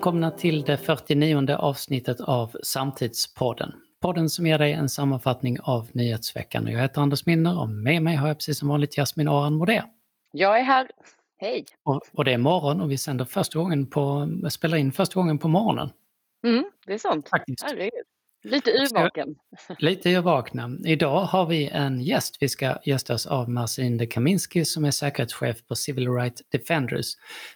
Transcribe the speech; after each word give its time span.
Välkomna 0.00 0.30
till 0.30 0.62
det 0.62 0.76
49 0.76 1.56
avsnittet 1.56 2.20
av 2.20 2.56
Samtidspodden. 2.62 3.72
Podden 4.00 4.28
som 4.30 4.46
ger 4.46 4.58
dig 4.58 4.72
en 4.72 4.88
sammanfattning 4.88 5.60
av 5.60 5.88
nyhetsveckan. 5.92 6.66
Jag 6.66 6.80
heter 6.80 7.00
Anders 7.00 7.26
Minner 7.26 7.60
och 7.60 7.68
med 7.68 8.02
mig 8.02 8.16
har 8.16 8.28
jag 8.28 8.36
precis 8.36 8.58
som 8.58 8.68
vanligt 8.68 8.96
Jasmin 8.96 9.28
Aran 9.28 9.54
Modé. 9.54 9.82
Jag 10.32 10.58
är 10.58 10.62
här. 10.62 10.90
Hej! 11.38 11.64
Och, 11.82 12.00
och, 12.12 12.24
det 12.24 12.32
är 12.32 12.38
morgon 12.38 12.80
och 12.80 12.90
vi 12.90 12.98
sänder 12.98 13.24
första 13.24 13.58
gången 13.58 13.86
på, 13.86 14.28
spelar 14.50 14.76
in 14.76 14.92
första 14.92 15.14
gången 15.14 15.38
på 15.38 15.48
morgonen. 15.48 15.90
Mm, 16.46 16.64
det 16.86 16.94
är 16.94 16.98
sant. 16.98 17.28
Faktiskt. 17.28 17.62
Herregud. 17.62 18.04
Lite 18.42 18.70
yrvaken. 18.70 19.34
Lite 19.78 20.10
yrvakna. 20.10 20.70
Idag 20.84 21.20
har 21.20 21.46
vi 21.46 21.68
en 21.68 22.00
gäst. 22.00 22.36
Vi 22.40 22.48
ska 22.48 22.76
gästas 22.84 23.26
av 23.26 23.50
Marcin 23.50 23.98
de 23.98 24.06
Kaminski 24.06 24.64
som 24.64 24.84
är 24.84 24.90
säkerhetschef 24.90 25.66
på 25.68 25.74
Civil 25.74 26.08
Rights 26.08 26.42
Defenders 26.48 27.06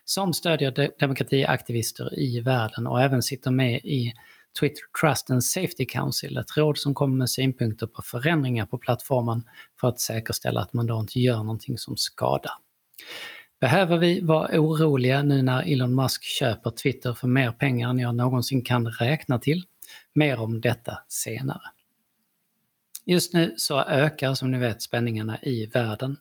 som 0.05 0.33
stödjer 0.33 0.71
de 0.71 0.91
demokratiaktivister 0.99 2.19
i 2.19 2.41
världen 2.41 2.87
och 2.87 3.01
även 3.01 3.23
sitter 3.23 3.51
med 3.51 3.77
i 3.85 4.13
Twitter 4.61 4.83
Trust 5.01 5.31
and 5.31 5.45
Safety 5.45 5.85
Council, 5.85 6.37
ett 6.37 6.57
råd 6.57 6.79
som 6.79 6.95
kommer 6.95 7.17
med 7.17 7.31
synpunkter 7.31 7.87
på 7.87 8.03
förändringar 8.03 8.67
på 8.67 8.79
plattformen 8.79 9.43
för 9.81 9.89
att 9.89 10.01
säkerställa 10.01 10.61
att 10.61 10.73
man 10.73 10.87
då 10.87 11.01
inte 11.01 11.21
gör 11.21 11.37
någonting 11.37 11.79
som 11.79 11.97
skadar. 11.97 12.53
Behöver 13.61 13.99
vi 13.99 14.21
vara 14.21 14.61
oroliga 14.61 15.23
nu 15.23 15.43
när 15.43 15.73
Elon 15.73 15.95
Musk 15.95 16.23
köper 16.23 16.71
Twitter 16.71 17.15
för 17.15 17.29
mer 17.29 17.53
pengar 17.53 17.91
än 17.91 17.99
jag 17.99 18.15
någonsin 18.15 18.63
kan 18.63 18.87
räkna 18.87 19.39
till? 19.39 19.63
Mer 20.15 20.41
om 20.41 20.61
detta 20.61 20.99
senare. 21.09 21.63
Just 23.05 23.33
nu 23.33 23.55
så 23.57 23.81
ökar 23.81 24.35
som 24.35 24.51
ni 24.51 24.59
vet 24.59 24.83
spänningarna 24.83 25.39
i 25.43 25.67
världen. 25.67 26.17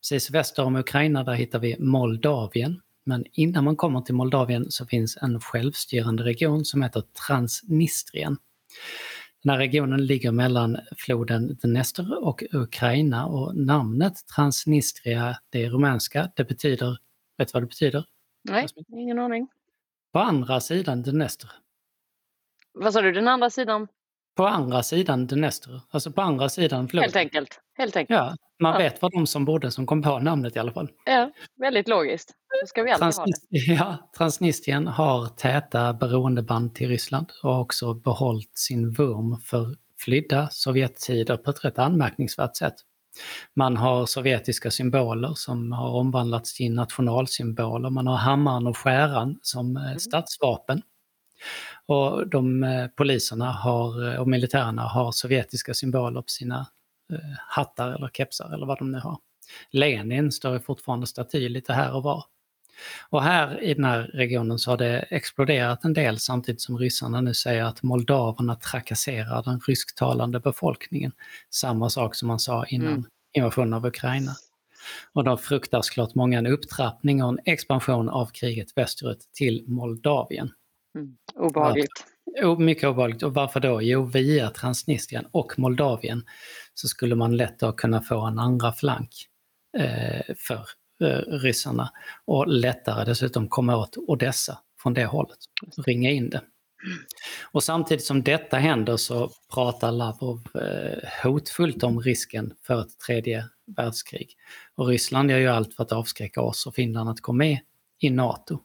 Precis 0.00 0.30
väster 0.30 0.64
om 0.64 0.76
Ukraina 0.76 1.24
där 1.24 1.34
hittar 1.34 1.58
vi 1.58 1.76
Moldavien. 1.78 2.80
Men 3.04 3.24
innan 3.32 3.64
man 3.64 3.76
kommer 3.76 4.00
till 4.00 4.14
Moldavien 4.14 4.70
så 4.70 4.86
finns 4.86 5.16
en 5.16 5.40
självstyrande 5.40 6.24
region 6.24 6.64
som 6.64 6.82
heter 6.82 7.02
Transnistrien. 7.26 8.36
Den 9.42 9.50
här 9.50 9.58
regionen 9.58 10.06
ligger 10.06 10.32
mellan 10.32 10.78
floden 10.96 11.56
Dnester 11.62 12.24
och 12.24 12.44
Ukraina 12.52 13.26
och 13.26 13.56
namnet 13.56 14.26
Transnistria, 14.36 15.38
det 15.50 15.64
är 15.64 15.70
rumänska, 15.70 16.30
det 16.36 16.44
betyder, 16.44 16.98
vet 17.38 17.48
du 17.48 17.52
vad 17.52 17.62
det 17.62 17.66
betyder? 17.66 18.04
Nej, 18.42 18.66
ingen 18.88 19.18
aning. 19.18 19.48
På 20.12 20.18
andra 20.18 20.60
sidan 20.60 21.02
Dnester. 21.02 21.50
Vad 22.78 22.92
sa 22.92 23.02
du, 23.02 23.12
den 23.12 23.28
andra 23.28 23.50
sidan? 23.50 23.88
På 24.36 24.46
andra 24.46 24.82
sidan 24.82 25.26
Dnester, 25.26 25.80
alltså 25.90 26.12
på 26.12 26.22
andra 26.22 26.48
sidan 26.48 26.88
floden. 26.88 27.02
Helt 27.02 27.16
enkelt. 27.16 27.60
Helt 27.78 27.96
enkelt. 27.96 28.16
Ja, 28.16 28.36
man 28.62 28.72
ja. 28.72 28.78
vet 28.78 29.02
vad 29.02 29.12
de 29.12 29.26
som 29.26 29.44
bodde 29.44 29.70
som 29.70 29.86
kom 29.86 30.02
på 30.02 30.18
namnet 30.18 30.56
i 30.56 30.58
alla 30.58 30.72
fall. 30.72 30.88
Ja, 31.04 31.30
väldigt 31.60 31.88
logiskt. 31.88 32.30
Så 32.60 32.66
ska 32.66 32.82
vi 32.82 32.90
alltid 32.90 33.00
Transnist. 33.00 33.46
Ja, 33.50 34.10
Transnistrien 34.18 34.86
har 34.86 35.26
täta 35.26 35.92
beroendeband 35.92 36.74
till 36.74 36.88
Ryssland 36.88 37.32
och 37.42 37.54
har 37.54 37.60
också 37.60 37.94
behållit 37.94 38.58
sin 38.58 38.90
vurm 38.90 39.40
för 39.40 39.76
flydda 39.98 40.48
Sovjettider 40.50 41.36
på 41.36 41.50
ett 41.50 41.64
rätt 41.64 41.78
anmärkningsvärt 41.78 42.56
sätt. 42.56 42.74
Man 43.54 43.76
har 43.76 44.06
sovjetiska 44.06 44.70
symboler 44.70 45.32
som 45.34 45.72
har 45.72 45.88
omvandlats 45.88 46.54
till 46.54 46.74
nationalsymboler. 46.74 47.90
Man 47.90 48.06
har 48.06 48.16
hammaren 48.16 48.66
och 48.66 48.76
skäran 48.76 49.38
som 49.42 49.76
mm. 49.76 49.98
statsvapen. 49.98 50.82
Och 51.86 52.28
de 52.28 52.64
eh, 52.64 52.86
poliserna 52.86 53.52
har, 53.52 54.12
eh, 54.12 54.20
och 54.20 54.28
militärerna 54.28 54.82
har 54.82 55.12
sovjetiska 55.12 55.74
symboler 55.74 56.22
på 56.22 56.28
sina 56.28 56.66
eh, 57.12 57.18
hattar 57.48 57.92
eller 57.92 58.08
kepsar 58.08 58.54
eller 58.54 58.66
vad 58.66 58.78
de 58.78 58.92
nu 58.92 58.98
har. 58.98 59.18
Lenin 59.70 60.32
står 60.32 60.58
fortfarande 60.58 61.06
staty 61.06 61.48
lite 61.48 61.72
här 61.72 61.94
och 61.94 62.02
var. 62.02 62.24
Och 63.10 63.22
här 63.22 63.62
i 63.62 63.74
den 63.74 63.84
här 63.84 64.02
regionen 64.02 64.58
så 64.58 64.70
har 64.70 64.76
det 64.78 64.98
exploderat 64.98 65.84
en 65.84 65.92
del 65.92 66.18
samtidigt 66.18 66.60
som 66.60 66.78
ryssarna 66.78 67.20
nu 67.20 67.34
säger 67.34 67.64
att 67.64 67.82
moldaverna 67.82 68.54
trakasserar 68.54 69.42
den 69.42 69.60
rysktalande 69.60 70.40
befolkningen. 70.40 71.12
Samma 71.50 71.90
sak 71.90 72.14
som 72.14 72.28
man 72.28 72.38
sa 72.38 72.66
innan 72.66 72.88
mm. 72.92 73.04
invasionen 73.32 73.74
av 73.74 73.86
Ukraina. 73.86 74.32
Och 75.12 75.24
de 75.24 75.38
fruktar 75.38 75.82
såklart 75.82 76.14
många 76.14 76.38
en 76.38 76.46
upptrappning 76.46 77.22
och 77.22 77.28
en 77.28 77.38
expansion 77.44 78.08
av 78.08 78.26
kriget 78.26 78.68
västerut 78.76 79.20
till 79.32 79.64
Moldavien. 79.66 80.50
Mm. 80.94 81.16
Obehagligt. 81.36 81.90
Varför? 82.42 82.62
Mycket 82.62 82.84
obehagligt. 82.84 83.22
Och 83.22 83.34
varför 83.34 83.60
då? 83.60 83.82
Jo, 83.82 84.04
via 84.04 84.50
Transnistrien 84.50 85.26
och 85.30 85.58
Moldavien 85.58 86.24
så 86.74 86.88
skulle 86.88 87.14
man 87.14 87.36
lätt 87.36 87.60
då 87.60 87.72
kunna 87.72 88.02
få 88.02 88.20
en 88.20 88.38
andra 88.38 88.72
flank 88.72 89.10
eh, 89.78 90.34
för 90.38 90.60
eh, 91.02 91.38
ryssarna 91.38 91.90
och 92.24 92.48
lättare 92.48 93.04
dessutom 93.04 93.48
komma 93.48 93.76
åt 93.76 93.96
Odessa 93.96 94.58
från 94.82 94.94
det 94.94 95.04
hållet. 95.04 95.38
Ringa 95.86 96.10
in 96.10 96.30
det. 96.30 96.40
Och 97.52 97.62
samtidigt 97.62 98.04
som 98.04 98.22
detta 98.22 98.56
händer 98.56 98.96
så 98.96 99.30
pratar 99.54 99.92
Lavrov 99.92 100.40
eh, 100.54 101.08
hotfullt 101.22 101.82
om 101.82 102.00
risken 102.00 102.54
för 102.62 102.80
ett 102.80 102.98
tredje 103.06 103.44
världskrig. 103.76 104.36
Och 104.74 104.86
Ryssland 104.86 105.30
gör 105.30 105.38
ju 105.38 105.48
allt 105.48 105.74
för 105.74 105.82
att 105.82 105.92
avskräcka 105.92 106.40
oss 106.40 106.66
och 106.66 106.74
Finland 106.74 107.10
att 107.10 107.20
gå 107.20 107.32
med 107.32 107.58
i 107.98 108.10
NATO. 108.10 108.58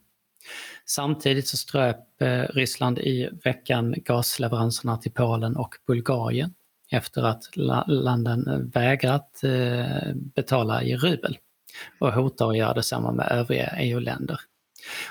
Samtidigt 0.85 1.47
så 1.47 1.57
ströp 1.57 2.21
eh, 2.21 2.41
Ryssland 2.41 2.99
i 2.99 3.29
veckan 3.43 3.95
gasleveranserna 4.05 4.97
till 4.97 5.11
Polen 5.11 5.55
och 5.55 5.75
Bulgarien 5.87 6.53
efter 6.91 7.23
att 7.23 7.43
landen 7.87 8.47
eh, 8.47 8.57
vägrat 8.57 9.43
eh, 9.43 10.13
betala 10.15 10.83
i 10.83 10.97
rubel 10.97 11.37
och 11.99 12.13
hotar 12.13 12.49
att 12.49 12.57
göra 12.57 12.73
detsamma 12.73 13.11
med 13.11 13.27
övriga 13.31 13.75
EU-länder. 13.79 14.39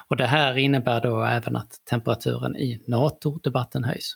Och 0.08 0.16
det 0.16 0.26
här 0.26 0.58
innebär 0.58 1.00
då 1.00 1.24
även 1.24 1.56
att 1.56 1.84
temperaturen 1.90 2.56
i 2.56 2.82
NATO-debatten 2.86 3.84
höjs. 3.84 4.14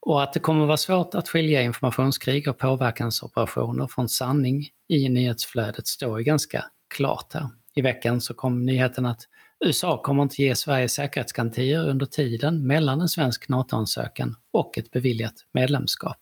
Och 0.00 0.22
att 0.22 0.32
det 0.32 0.40
kommer 0.40 0.66
vara 0.66 0.76
svårt 0.76 1.14
att 1.14 1.28
skilja 1.28 1.62
informationskrig 1.62 2.48
och 2.48 2.58
påverkansoperationer 2.58 3.86
från 3.86 4.08
sanning 4.08 4.68
i 4.88 5.08
nyhetsflödet 5.08 5.86
står 5.86 6.18
ju 6.18 6.24
ganska 6.24 6.64
klart 6.94 7.32
här. 7.32 7.48
I 7.74 7.82
veckan 7.82 8.20
så 8.20 8.34
kom 8.34 8.66
nyheten 8.66 9.06
att 9.06 9.22
USA 9.64 10.02
kommer 10.02 10.22
inte 10.22 10.42
ge 10.42 10.54
Sverige 10.54 10.88
säkerhetsgarantier 10.88 11.88
under 11.88 12.06
tiden 12.06 12.66
mellan 12.66 13.00
en 13.00 13.08
svensk 13.08 13.48
NATO-ansökan 13.48 14.36
och 14.52 14.78
ett 14.78 14.90
beviljat 14.90 15.34
medlemskap. 15.52 16.18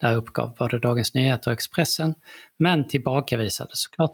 Det 0.00 0.06
här 0.06 0.16
uppgav 0.16 0.54
både 0.58 0.78
Dagens 0.78 1.14
Nyheter 1.14 1.50
och 1.50 1.52
Expressen, 1.52 2.14
men 2.58 2.88
tillbakavisades 2.88 3.82
såklart 3.82 4.12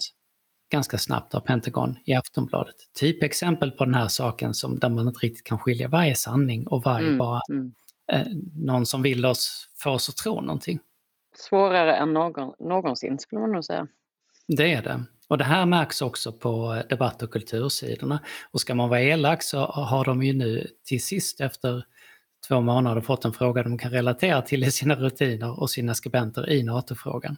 ganska 0.71 0.99
snabbt 0.99 1.34
av 1.34 1.41
Pentagon 1.41 1.97
i 2.05 2.15
Aftonbladet. 2.15 2.75
Typexempel 3.00 3.71
på 3.71 3.84
den 3.84 3.94
här 3.94 4.09
saken 4.09 4.55
som, 4.55 4.78
där 4.78 4.89
man 4.89 5.09
inte 5.09 5.27
riktigt 5.27 5.44
kan 5.44 5.59
skilja 5.59 5.87
är 5.87 6.15
sanning 6.15 6.66
och 6.66 6.87
är 6.87 6.99
mm, 6.99 7.19
bara 7.19 7.41
mm. 7.50 7.72
Eh, 8.12 8.27
någon 8.55 8.87
som 8.87 9.03
vill 9.03 9.27
oss, 9.27 9.69
få 9.77 9.91
oss 9.91 10.09
att 10.09 10.16
tro 10.16 10.41
någonting. 10.41 10.81
Svårare 11.37 11.97
än 11.97 12.12
någon, 12.12 12.53
någonsin 12.59 13.19
skulle 13.19 13.41
man 13.41 13.53
nog 13.53 13.65
säga. 13.65 13.87
Det 14.47 14.72
är 14.72 14.83
det. 14.83 15.05
Och 15.30 15.38
det 15.38 15.44
här 15.44 15.66
märks 15.66 16.02
också 16.02 16.32
på 16.32 16.74
eh, 16.74 16.86
debatt 16.88 17.22
och 17.22 17.30
kultursidorna. 17.30 18.20
Och 18.50 18.60
ska 18.60 18.74
man 18.74 18.88
vara 18.88 19.02
elak 19.02 19.42
så 19.42 19.66
har 19.66 20.04
de 20.04 20.22
ju 20.22 20.32
nu 20.32 20.66
till 20.84 21.02
sist 21.02 21.41
efter 21.41 21.84
två 22.48 22.60
månader 22.60 23.00
fått 23.00 23.24
en 23.24 23.32
fråga 23.32 23.62
de 23.62 23.78
kan 23.78 23.91
relatera 23.91 24.42
till 24.42 24.64
i 24.64 24.70
sina 24.70 24.94
rutiner 24.94 25.60
och 25.60 25.70
sina 25.70 25.94
skribenter 25.94 26.50
i 26.50 26.62
NATO-frågan. 26.62 27.36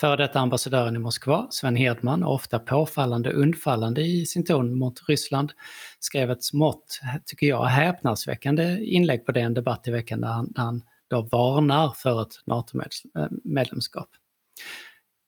Före 0.00 0.16
detta 0.16 0.40
ambassadören 0.40 0.96
i 0.96 0.98
Moskva, 0.98 1.46
Sven 1.50 1.76
Hedman, 1.76 2.24
ofta 2.24 2.58
påfallande 2.58 3.32
undfallande 3.32 4.02
i 4.02 4.26
sin 4.26 4.44
ton 4.44 4.78
mot 4.78 5.08
Ryssland, 5.08 5.52
skrev 6.00 6.30
ett 6.30 6.44
smått, 6.44 7.00
tycker 7.26 7.46
jag, 7.46 7.64
häpnadsväckande 7.64 8.78
inlägg 8.84 9.26
på 9.26 9.32
den 9.32 9.54
debatt 9.54 9.88
i 9.88 9.90
veckan 9.90 10.20
där 10.20 10.28
han, 10.28 10.52
där 10.52 10.62
han 10.62 10.82
då 11.08 11.22
varnar 11.22 11.92
för 11.96 12.22
ett 12.22 12.34
NATO-medlemskap 12.46 14.08
eh, 14.12 14.18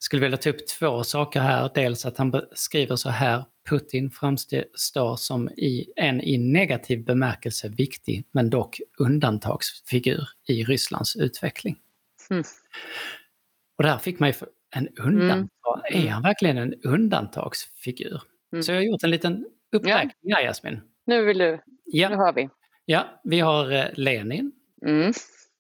skulle 0.04 0.22
vilja 0.22 0.36
ta 0.36 0.50
upp 0.50 0.66
två 0.66 1.04
saker 1.04 1.40
här. 1.40 1.70
Dels 1.74 2.06
att 2.06 2.18
han 2.18 2.42
skriver 2.52 2.96
så 2.96 3.10
här, 3.10 3.44
Putin 3.68 4.10
framstår 4.10 5.16
som 5.16 5.48
i 5.48 5.92
en 5.96 6.20
i 6.20 6.38
negativ 6.38 7.04
bemärkelse 7.04 7.68
viktig, 7.68 8.26
men 8.32 8.50
dock 8.50 8.80
undantagsfigur 8.98 10.28
i 10.48 10.64
Rysslands 10.64 11.16
utveckling. 11.16 11.76
Mm. 12.30 12.44
Och 13.76 13.82
det 13.84 13.90
här 13.90 13.98
fick 13.98 14.18
mig 14.18 14.32
för 14.32 14.48
en 14.76 14.88
undantag. 14.88 15.82
Mm. 15.90 16.06
Är 16.06 16.10
han 16.10 16.22
verkligen 16.22 16.58
en 16.58 16.74
undantagsfigur? 16.74 18.22
Mm. 18.52 18.62
Så 18.62 18.72
jag 18.72 18.76
har 18.76 18.82
gjort 18.82 19.02
en 19.02 19.10
liten 19.10 19.46
uppräkning 19.72 20.12
ja. 20.20 20.36
här, 20.36 20.44
Jasmin. 20.44 20.80
Nu 21.06 21.24
vill 21.24 21.38
du. 21.38 21.60
Ja. 21.84 22.08
Nu 22.08 22.16
hör 22.16 22.32
vi. 22.32 22.48
Ja, 22.84 23.20
vi 23.24 23.40
har 23.40 23.72
eh, 23.72 23.86
Lenin, 23.94 24.52
mm. 24.86 25.12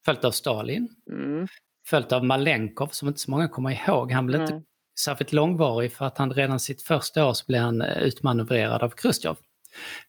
följt 0.04 0.24
av 0.24 0.30
Stalin, 0.30 0.88
mm 1.10 1.48
följt 1.86 2.12
av 2.12 2.24
Malenkov 2.24 2.88
som 2.88 3.08
inte 3.08 3.20
så 3.20 3.30
många 3.30 3.48
kommer 3.48 3.70
ihåg. 3.70 4.12
Han 4.12 4.26
blev 4.26 4.40
mm. 4.40 4.54
inte 4.54 4.66
särskilt 5.00 5.32
långvarig 5.32 5.92
för 5.92 6.04
att 6.04 6.18
han 6.18 6.32
redan 6.32 6.60
sitt 6.60 6.82
första 6.82 7.26
år 7.26 7.32
så 7.32 7.44
blev 7.46 7.62
han 7.62 7.82
eh, 7.82 7.98
utmanövrerad 7.98 8.82
av 8.82 8.92
Chrusjtjov. 9.00 9.36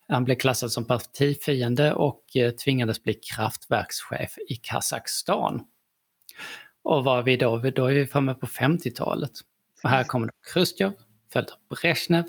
Han 0.07 0.24
blev 0.24 0.36
klassad 0.36 0.72
som 0.72 0.86
partifiende 0.86 1.94
och 1.94 2.24
eh, 2.36 2.51
tvingades 2.51 3.04
bli 3.04 3.13
kraftverkschef 3.13 4.38
i 4.50 4.56
Kazakstan. 4.56 5.63
Och 6.83 7.04
vad 7.04 7.19
är 7.19 7.24
vi 7.24 7.38
då? 7.38 7.57
Då 7.57 7.86
är 7.86 7.94
vi 7.94 8.07
framme 8.07 8.33
på 8.33 8.45
50-talet. 8.45 9.31
Och 9.83 9.89
här 9.89 10.04
kommer 10.04 10.30
Chrusjtjov, 10.54 10.94
följt 11.33 11.50
av 11.50 11.57
Brezhnev, 11.69 12.24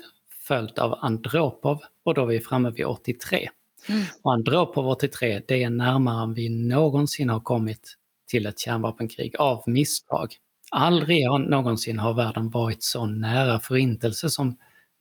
följt 0.47 0.77
av 0.77 0.97
Andropov 1.01 1.79
och 2.03 2.13
då 2.13 2.21
är 2.21 2.25
vi 2.25 2.39
framme 2.39 2.69
vid 2.69 2.85
83. 2.85 3.49
Mm. 3.89 4.03
Och 4.21 4.33
Andropov 4.33 4.87
83, 4.87 5.41
det 5.47 5.63
är 5.63 5.69
närmare 5.69 6.23
än 6.23 6.33
vi 6.33 6.49
någonsin 6.49 7.29
har 7.29 7.39
kommit 7.39 7.97
till 8.27 8.45
ett 8.45 8.59
kärnvapenkrig 8.59 9.35
av 9.39 9.63
misstag. 9.65 10.35
Aldrig 10.71 11.25
någonsin 11.29 11.99
har 11.99 12.13
världen 12.13 12.49
varit 12.49 12.83
så 12.83 13.05
nära 13.05 13.59
förintelse 13.59 14.29
som 14.29 14.57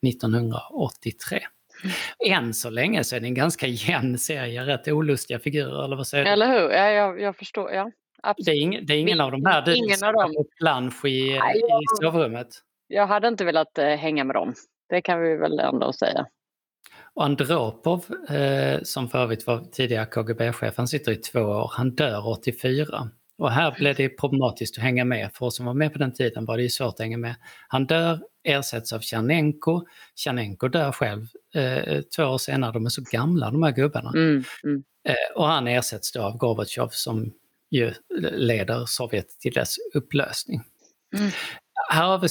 1983. 0.06 1.40
Mm. 1.84 2.44
Än 2.44 2.54
så 2.54 2.70
länge 2.70 3.04
så 3.04 3.16
är 3.16 3.20
det 3.20 3.26
en 3.26 3.34
ganska 3.34 3.66
jämn 3.66 4.18
serie, 4.18 4.66
rätt 4.66 4.88
olustiga 4.88 5.38
figurer, 5.38 5.84
eller 5.84 5.96
vad 5.96 6.06
säger 6.06 6.24
du? 6.24 6.30
Eller 6.30 6.46
hur, 6.46 6.70
ja, 6.70 6.90
jag, 6.90 7.20
jag 7.20 7.36
förstår. 7.36 7.70
Ja. 7.70 7.90
Det 8.36 8.50
är, 8.50 8.60
ing, 8.60 8.86
det 8.86 8.94
är 8.94 8.98
ingen 8.98 9.20
av 9.20 9.30
de 9.30 9.44
här 9.44 9.62
du 9.62 9.76
ingen 9.76 10.04
av 10.04 10.12
dem. 10.12 10.44
plansch 10.58 11.04
i, 11.04 11.38
Nej, 11.38 11.62
jag, 11.68 11.82
i 11.82 11.86
sovrummet? 12.02 12.48
Jag 12.88 13.06
hade 13.06 13.28
inte 13.28 13.44
velat 13.44 13.78
eh, 13.78 13.86
hänga 13.86 14.24
med 14.24 14.36
dem. 14.36 14.54
Det 14.88 15.00
kan 15.00 15.20
vi 15.20 15.36
väl 15.36 15.58
ändå 15.60 15.92
säga. 15.92 16.26
Och 17.16 17.24
Andropov, 17.24 18.04
eh, 18.28 18.82
som 18.82 19.08
för 19.08 19.18
övrigt 19.18 19.46
var 19.46 19.64
tidigare 19.72 20.06
KGB-chef, 20.06 20.74
han 20.76 20.88
sitter 20.88 21.12
i 21.12 21.16
två 21.16 21.40
år. 21.40 21.70
Han 21.74 21.90
dör 21.90 22.28
84. 22.28 23.10
Och 23.38 23.50
här 23.50 23.74
blev 23.78 23.96
det 23.96 24.08
problematiskt 24.08 24.78
att 24.78 24.84
hänga 24.84 25.04
med. 25.04 25.30
För 25.34 25.46
oss 25.46 25.56
som 25.56 25.66
var 25.66 25.74
med 25.74 25.92
på 25.92 25.98
den 25.98 26.12
tiden 26.12 26.44
var 26.44 26.56
det 26.56 26.62
ju 26.62 26.68
svårt 26.68 26.94
att 26.94 27.00
hänga 27.00 27.16
med. 27.16 27.34
Han 27.68 27.86
dör, 27.86 28.20
ersätts 28.44 28.92
av 28.92 29.00
Tjernenko. 29.00 29.86
Tjernenko 30.14 30.68
dör 30.68 30.92
själv 30.92 31.26
eh, 31.54 32.00
två 32.16 32.24
år 32.24 32.38
senare. 32.38 32.72
De 32.72 32.86
är 32.86 32.90
så 32.90 33.02
gamla 33.10 33.50
de 33.50 33.62
här 33.62 33.72
gubbarna. 33.72 34.10
Mm, 34.14 34.44
mm. 34.64 34.84
Eh, 35.08 35.36
och 35.36 35.46
han 35.46 35.68
ersätts 35.68 36.12
då 36.12 36.22
av 36.22 36.36
Gorbatjov 36.36 36.88
som 36.88 37.32
ju 37.70 37.92
leder 38.32 38.86
Sovjet 38.86 39.28
till 39.40 39.52
dess 39.52 39.76
upplösning. 39.94 40.60
Mm. 41.16 41.30
Här 41.90 42.06
har 42.06 42.18
vi 42.18 42.28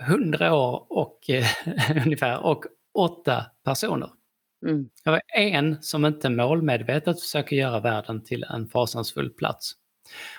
100 0.00 0.54
år 0.54 0.86
och, 0.88 1.30
eh, 1.30 1.46
ungefär 2.04 2.46
och 2.46 2.64
åtta 2.94 3.46
personer. 3.64 4.10
Mm. 4.66 4.88
Det 5.04 5.10
var 5.10 5.22
en 5.36 5.82
som 5.82 6.04
inte 6.04 6.30
målmedvetet 6.30 7.20
försöker 7.20 7.56
göra 7.56 7.80
världen 7.80 8.24
till 8.24 8.44
en 8.44 8.68
fasansfull 8.68 9.30
plats. 9.30 9.72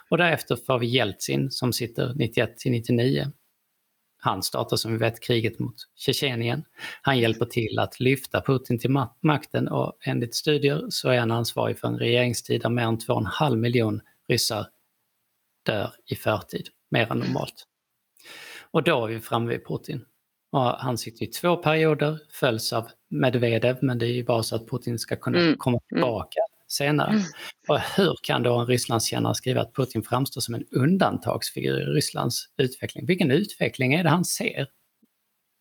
Och 0.10 0.18
därefter 0.18 0.56
får 0.56 0.80
vi 0.80 0.88
Jeltsin 0.88 1.52
som 1.52 1.74
sitter 1.74 2.14
91 2.16 2.58
till 2.58 2.72
99. 2.72 3.32
Han 4.18 4.44
startar 4.44 4.78
som 4.78 4.92
vi 4.92 4.98
vet 4.98 5.20
kriget 5.20 5.60
mot 5.60 5.76
Tjetjenien. 5.96 6.64
Han 7.02 7.20
hjälper 7.20 7.46
till 7.46 7.80
att 7.80 8.00
lyfta 8.00 8.42
Putin 8.42 8.80
till 8.80 8.98
makten 9.22 9.68
och 9.68 9.98
enligt 10.06 10.36
studier 10.36 10.86
så 10.90 11.10
är 11.10 11.20
han 11.20 11.32
ansvarig 11.32 11.80
för 11.80 11.88
en 11.88 12.00
regeringstid 12.00 12.62
där 12.62 12.70
mer 12.70 12.84
än 12.84 12.98
2,5 12.98 13.56
miljon 13.56 14.02
ryssar 14.28 14.68
dör 15.66 15.94
i 16.06 16.16
förtid, 16.16 16.70
mer 16.90 17.12
än 17.12 17.20
normalt. 17.20 17.68
Och 18.72 18.84
då 18.84 19.06
är 19.06 19.08
vi 19.08 19.20
framme 19.20 19.50
vid 19.50 19.68
Putin. 19.68 20.06
Och 20.52 20.62
han 20.62 20.98
sitter 20.98 21.24
i 21.26 21.28
två 21.28 21.56
perioder, 21.56 22.20
följs 22.32 22.74
av 22.74 22.90
Medvedev, 23.10 23.78
men 23.82 23.98
det 24.00 24.06
är 24.06 24.14
ju 24.14 24.24
bara 24.24 24.44
så 24.44 24.56
att 24.56 24.70
Putin 24.70 25.00
ska 25.00 25.16
kunna 25.16 25.40
mm. 25.40 25.56
komma 25.58 25.78
mm. 25.78 25.84
tillbaka 25.88 26.40
mm. 26.40 26.66
senare. 26.68 27.22
Och 27.68 27.80
hur 27.80 28.16
kan 28.24 28.44
då 28.44 28.60
en 28.60 28.68
Rysslandskännare 28.68 29.36
skriva 29.36 29.62
att 29.62 29.74
Putin 29.74 30.04
framstår 30.04 30.42
som 30.42 30.56
en 30.56 30.64
undantagsfigur 30.72 31.82
i 31.82 31.86
Rysslands 31.86 32.46
utveckling? 32.58 33.06
Vilken 33.06 33.32
utveckling 33.32 33.94
är 33.94 34.04
det 34.04 34.10
han 34.10 34.26
ser? 34.26 34.68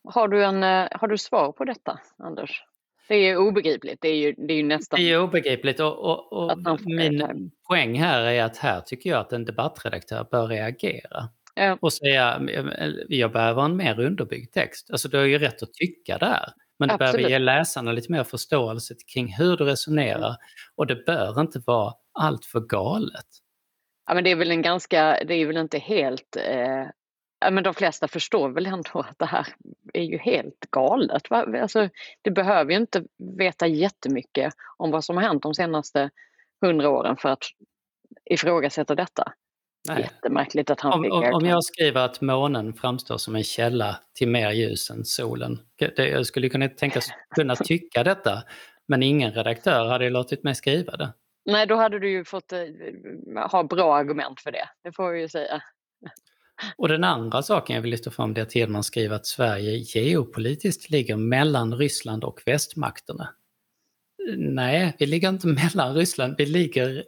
Har 0.05 0.29
du, 0.29 0.45
en, 0.45 0.63
eh, 0.63 0.89
har 0.93 1.09
du 1.09 1.19
svar 1.19 1.53
på 1.53 1.65
detta, 1.65 2.01
Anders? 2.19 2.63
Det 3.09 3.15
är 3.15 3.37
obegripligt. 3.37 3.99
Det 4.01 4.09
är 4.09 4.17
ju, 4.17 4.33
det 4.33 4.53
är 4.53 4.57
ju 4.57 4.63
nästan... 4.63 5.01
Det 5.01 5.11
är 5.11 5.23
obegripligt 5.23 5.81
och, 5.81 5.99
och, 5.99 6.33
och 6.33 6.81
min 6.85 7.51
poäng 7.69 7.99
här 7.99 8.21
är 8.21 8.45
att 8.45 8.57
här 8.57 8.81
tycker 8.81 9.11
jag 9.11 9.21
att 9.21 9.33
en 9.33 9.45
debattredaktör 9.45 10.27
bör 10.31 10.47
reagera. 10.47 11.29
Ja. 11.55 11.79
Och 11.81 11.93
säga, 11.93 12.41
jag 13.09 13.33
behöver 13.33 13.63
en 13.63 13.77
mer 13.77 14.01
underbyggd 14.01 14.53
text. 14.53 14.91
Alltså 14.91 15.09
du 15.09 15.17
har 15.17 15.25
ju 15.25 15.39
rätt 15.39 15.63
att 15.63 15.75
tycka 15.75 16.19
det 16.19 16.27
här. 16.27 16.53
Men 16.79 16.89
du 16.89 16.95
Absolut. 16.95 17.13
behöver 17.13 17.31
ge 17.31 17.39
läsarna 17.39 17.93
lite 17.93 18.13
mer 18.13 18.25
förståelse 18.25 18.95
kring 19.15 19.33
hur 19.33 19.57
du 19.57 19.65
resonerar. 19.65 20.37
Och 20.77 20.87
det 20.87 21.05
bör 21.07 21.41
inte 21.41 21.61
vara 21.67 21.95
allt 22.13 22.45
för 22.45 22.61
galet. 22.61 23.27
Ja, 24.07 24.15
men 24.15 24.25
det 24.25 24.31
är 24.31 24.37
väl 24.37 24.51
en 24.51 24.63
ganska, 24.63 25.25
det 25.25 25.35
är 25.35 25.47
väl 25.47 25.57
inte 25.57 25.79
helt 25.79 26.37
eh, 26.37 26.87
men 27.51 27.65
de 27.65 27.75
flesta 27.75 28.09
förstår 28.09 28.49
väl 28.49 28.67
ändå 28.67 28.91
att 29.01 29.19
det 29.19 29.27
här 29.27 29.47
är 29.95 30.03
ju 30.03 30.19
helt 30.19 30.61
galet. 30.71 31.31
Va? 31.31 31.47
Alltså, 31.63 31.89
det 32.23 32.31
behöver 32.31 32.71
ju 32.73 32.77
inte 32.77 33.05
veta 33.39 33.67
jättemycket 33.67 34.55
om 34.77 34.91
vad 34.91 35.05
som 35.05 35.17
har 35.17 35.25
hänt 35.25 35.43
de 35.43 35.55
senaste 35.55 36.11
hundra 36.61 36.91
åren 36.91 37.17
för 37.17 37.29
att 37.29 37.43
ifrågasätta 38.31 38.95
detta. 38.95 39.33
Nej. 39.89 40.03
Jättemärkligt 40.03 40.71
att 40.71 40.81
han 40.81 40.93
om, 40.93 41.03
fick 41.03 41.13
om, 41.13 41.35
om 41.35 41.47
jag 41.47 41.65
skriver 41.65 42.01
att 42.05 42.21
månen 42.21 42.75
framstår 42.75 43.19
som 43.19 43.37
en 43.37 43.45
källa 43.45 43.97
till 44.15 44.29
mer 44.29 44.51
ljus 44.51 44.91
än 44.91 45.05
solen. 45.05 45.59
Det, 45.79 46.09
jag 46.09 46.27
skulle 46.27 46.49
kunna 46.49 46.69
tänka 46.69 47.01
kunna 47.35 47.57
tycka 47.65 48.05
detta, 48.05 48.43
men 48.89 49.03
ingen 49.03 49.33
redaktör 49.33 49.89
hade 49.89 50.11
låtit 50.11 50.45
mig 50.45 50.55
skriva 50.55 50.97
det. 50.97 51.13
Nej, 51.45 51.67
då 51.67 51.77
hade 51.77 51.99
du 51.99 52.11
ju 52.11 52.25
fått 52.25 52.53
eh, 52.53 52.61
ha 53.51 53.63
bra 53.63 53.97
argument 53.97 54.41
för 54.41 54.53
det, 54.53 54.69
det 54.85 54.93
får 54.93 55.11
vi 55.11 55.21
ju 55.21 55.29
säga. 55.29 55.63
Och 56.77 56.89
den 56.89 57.05
andra 57.05 57.43
saken 57.43 57.77
jag 57.77 57.83
vill 57.83 57.91
lyfta 57.91 58.11
fram 58.11 58.37
är 58.37 58.43
att 58.43 58.55
Hedman 58.55 58.85
skriver 58.85 59.17
att 59.17 59.27
Sverige 59.27 59.77
geopolitiskt 59.77 60.91
ligger 60.91 61.17
mellan 61.17 61.75
Ryssland 61.75 62.25
och 62.25 62.43
västmakterna. 62.47 63.29
Nej, 64.37 64.97
vi 64.99 65.07
ligger 65.07 65.29
inte 65.29 65.47
mellan 65.75 65.95
Ryssland, 65.95 66.35
vi 66.39 66.47
ligger 66.47 67.05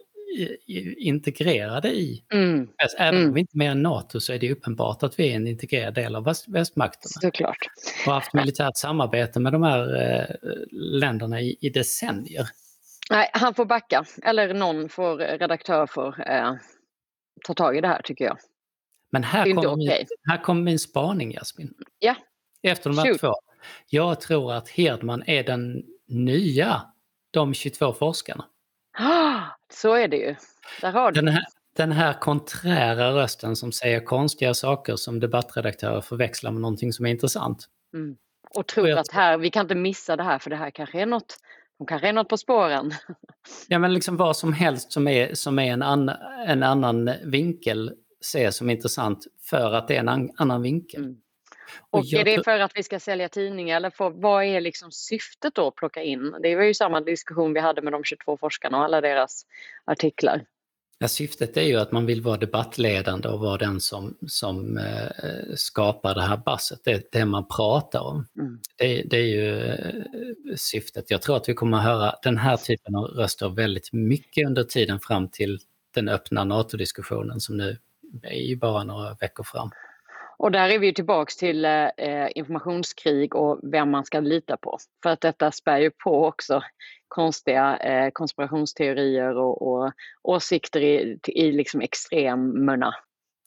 integrerade 0.97 1.89
i. 1.89 2.23
Mm. 2.33 2.69
Alltså, 2.83 2.97
även 2.97 3.15
mm. 3.15 3.27
om 3.29 3.33
vi 3.33 3.39
inte 3.39 3.55
är 3.55 3.57
med 3.57 3.71
i 3.71 3.75
NATO 3.75 4.19
så 4.19 4.33
är 4.33 4.39
det 4.39 4.51
uppenbart 4.51 5.03
att 5.03 5.19
vi 5.19 5.31
är 5.31 5.35
en 5.35 5.47
integrerad 5.47 5.93
del 5.93 6.15
av 6.15 6.23
väst, 6.23 6.47
västmakterna. 6.47 7.21
Såklart. 7.21 7.57
Och 7.99 8.05
har 8.05 8.13
haft 8.13 8.33
militärt 8.33 8.77
samarbete 8.77 9.39
med 9.39 9.53
de 9.53 9.63
här 9.63 10.01
eh, 10.01 10.35
länderna 10.71 11.41
i, 11.41 11.57
i, 11.61 11.69
decennier. 11.69 12.47
Nej, 13.09 13.29
han 13.33 13.53
får 13.53 13.65
backa. 13.65 14.05
Eller 14.23 14.53
någon 14.53 14.89
får, 14.89 15.17
redaktör 15.17 15.87
får 15.87 16.29
eh, 16.29 16.53
ta 17.45 17.53
tag 17.53 17.77
i 17.77 17.81
det 17.81 17.87
här 17.87 18.01
tycker 18.01 18.25
jag. 18.25 18.37
Men 19.11 19.23
här 19.23 19.45
kommer, 19.53 19.67
okay. 19.67 19.97
min, 19.97 20.07
här 20.29 20.43
kommer 20.43 20.61
min 20.61 20.79
spaning 20.79 21.31
Jasmin. 21.31 21.73
Ja. 21.99 22.15
Efter 22.63 22.89
de 22.89 22.97
här 22.97 23.05
Shoot. 23.05 23.19
två. 23.19 23.33
Jag 23.89 24.21
tror 24.21 24.53
att 24.53 24.69
Hedman 24.69 25.23
är 25.27 25.43
den 25.43 25.83
nya, 26.07 26.81
de 27.31 27.53
22 27.53 27.93
forskarna. 27.93 28.45
Så 29.73 29.93
är 29.93 30.07
det 30.07 30.17
ju. 30.17 30.35
Där 30.81 30.91
har 30.91 31.11
du. 31.11 31.21
Den 31.21 31.33
här, 31.33 31.45
den 31.75 31.91
här 31.91 32.13
konträra 32.13 33.11
rösten 33.11 33.55
som 33.55 33.71
säger 33.71 33.99
konstiga 33.99 34.53
saker 34.53 34.95
som 34.95 35.19
debattredaktörer 35.19 36.01
förväxlar 36.01 36.51
med 36.51 36.61
någonting 36.61 36.93
som 36.93 37.05
är 37.05 37.09
intressant. 37.09 37.67
Mm. 37.93 38.15
Och 38.55 38.67
tror 38.67 38.91
att 38.91 39.11
här, 39.11 39.37
vi 39.37 39.49
kan 39.49 39.61
inte 39.61 39.75
missa 39.75 40.15
det 40.15 40.23
här 40.23 40.39
för 40.39 40.49
det 40.49 40.55
här 40.55 40.71
kanske 40.71 41.01
är 41.01 41.05
något, 41.05 41.37
de 41.77 41.87
kanske 41.87 42.09
är 42.09 42.13
något 42.13 42.29
på 42.29 42.37
spåren. 42.37 42.93
Ja 43.67 43.79
men 43.79 43.93
liksom 43.93 44.17
vad 44.17 44.37
som 44.37 44.53
helst 44.53 44.91
som 44.91 45.07
är, 45.07 45.33
som 45.33 45.59
är 45.59 45.73
en, 45.73 45.81
an, 45.81 46.11
en 46.47 46.63
annan 46.63 47.11
vinkel 47.23 47.91
ses 48.21 48.57
som 48.57 48.69
intressant 48.69 49.27
för 49.49 49.73
att 49.73 49.87
det 49.87 49.95
är 49.95 49.99
en 49.99 50.29
annan 50.37 50.61
vinkel. 50.61 51.03
Mm. 51.03 51.15
Och 51.89 52.13
är 52.13 52.23
det 52.23 52.43
för 52.43 52.59
att 52.59 52.71
vi 52.75 52.83
ska 52.83 52.99
sälja 52.99 53.29
tidningar 53.29 53.77
eller 53.77 53.89
för, 53.89 54.09
vad 54.09 54.43
är 54.43 54.61
liksom 54.61 54.91
syftet 54.91 55.55
då 55.55 55.67
att 55.67 55.75
plocka 55.75 56.03
in? 56.03 56.35
Det 56.43 56.55
var 56.55 56.63
ju 56.63 56.73
samma 56.73 57.01
diskussion 57.01 57.53
vi 57.53 57.59
hade 57.59 57.81
med 57.81 57.93
de 57.93 58.03
22 58.03 58.37
forskarna 58.37 58.77
och 58.77 58.83
alla 58.83 59.01
deras 59.01 59.45
artiklar. 59.85 60.45
Ja, 61.03 61.07
syftet 61.07 61.57
är 61.57 61.61
ju 61.61 61.75
att 61.75 61.91
man 61.91 62.05
vill 62.05 62.21
vara 62.21 62.37
debattledande 62.37 63.27
och 63.27 63.39
vara 63.39 63.57
den 63.57 63.79
som, 63.79 64.17
som 64.27 64.77
eh, 64.77 65.55
skapar 65.55 66.15
det 66.15 66.21
här 66.21 66.37
basset, 66.37 66.79
det, 66.83 67.11
det 67.11 67.25
man 67.25 67.47
pratar 67.47 67.99
om. 67.99 68.27
Mm. 68.39 68.59
Det, 68.77 69.03
det, 69.03 69.17
är 69.17 69.25
ju 69.25 69.65
eh, 69.65 70.55
syftet. 70.55 71.11
Jag 71.11 71.21
tror 71.21 71.37
att 71.37 71.49
vi 71.49 71.53
kommer 71.53 71.77
att 71.77 71.83
höra 71.83 72.15
den 72.23 72.37
här 72.37 72.57
typen 72.57 72.95
av 72.95 73.03
röster 73.03 73.49
väldigt 73.49 73.93
mycket 73.93 74.47
under 74.47 74.63
tiden 74.63 74.99
fram 74.99 75.29
till 75.29 75.59
den 75.93 76.09
öppna 76.09 76.43
NATO-diskussionen 76.43 77.39
som 77.39 77.57
nu 77.57 77.77
är 78.23 78.47
ju 78.47 78.55
bara 78.55 78.83
några 78.83 79.13
veckor 79.13 79.43
fram. 79.43 79.71
Och 80.43 80.51
där 80.51 80.69
är 80.69 80.79
vi 80.79 80.93
tillbaks 80.93 81.37
till 81.37 81.65
eh, 81.65 81.81
informationskrig 82.35 83.35
och 83.35 83.59
vem 83.71 83.91
man 83.91 84.05
ska 84.05 84.19
lita 84.19 84.57
på. 84.57 84.77
För 85.03 85.09
att 85.09 85.21
detta 85.21 85.51
spär 85.51 85.77
ju 85.77 85.91
på 86.03 86.25
också 86.25 86.61
konstiga 87.07 87.77
eh, 87.77 88.09
konspirationsteorier 88.13 89.37
och, 89.37 89.61
och 89.61 89.91
åsikter 90.23 90.81
i, 90.81 91.19
i 91.27 91.51
liksom 91.51 91.81
extremerna. 91.81 92.93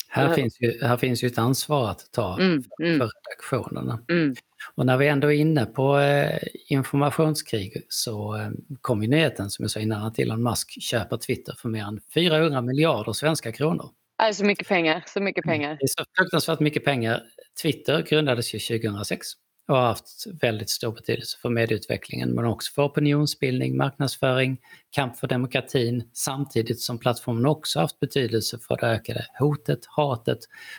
Här 0.09 0.35
finns, 0.35 0.61
ju, 0.61 0.79
här 0.83 0.97
finns 0.97 1.25
ju 1.25 1.27
ett 1.27 1.39
ansvar 1.39 1.91
att 1.91 2.13
ta 2.13 2.39
mm, 2.41 2.63
för, 2.63 2.85
mm. 2.85 2.99
för 2.99 3.11
redaktionerna. 3.11 3.99
Mm. 4.09 4.35
Och 4.75 4.87
när 4.87 4.97
vi 4.97 5.09
ändå 5.09 5.33
är 5.33 5.37
inne 5.37 5.67
på 5.67 5.99
eh, 5.99 6.39
informationskrig 6.69 7.87
så 7.89 8.37
eh, 8.37 8.51
kom 8.81 9.03
ju 9.03 9.09
nyheten 9.09 9.51
som 9.51 9.63
jag 9.63 9.71
sa 9.71 9.81
innan 9.81 10.07
att 10.07 10.19
Elon 10.19 10.43
Musk 10.43 10.83
köper 10.83 11.17
Twitter 11.17 11.55
för 11.59 11.69
mer 11.69 11.85
än 11.85 12.01
400 12.15 12.61
miljarder 12.61 13.13
svenska 13.13 13.53
kronor. 13.53 13.91
Nej, 14.19 14.35
så 14.35 14.45
mycket 14.45 14.69
pengar, 14.69 15.05
så 15.07 15.21
mycket 15.21 15.45
mm. 15.45 15.55
pengar. 15.55 15.77
Det 15.81 15.85
är 15.85 15.89
så 15.89 16.05
fruktansvärt 16.19 16.61
mycket 16.61 16.85
pengar. 16.85 17.23
Twitter 17.63 18.03
grundades 18.03 18.55
ju 18.55 18.59
2006 18.59 19.27
och 19.69 19.77
har 19.77 19.87
haft 19.87 20.27
väldigt 20.41 20.71
stor 20.71 20.93
betydelse 20.93 21.39
för 21.39 21.49
medieutvecklingen 21.49 22.31
men 22.31 22.45
också 22.45 22.73
för 22.73 22.87
opinionsbildning, 22.87 23.77
marknadsföring, 23.77 24.59
kamp 24.91 25.17
för 25.17 25.27
demokratin 25.27 26.11
samtidigt 26.13 26.81
som 26.81 26.99
plattformen 26.99 27.47
också 27.47 27.81
haft 27.81 28.01
betydelse 28.01 28.59
för 28.59 28.77
det 28.77 28.87
ökade 28.87 29.27
hotet, 29.39 29.87
hatet 29.87 30.39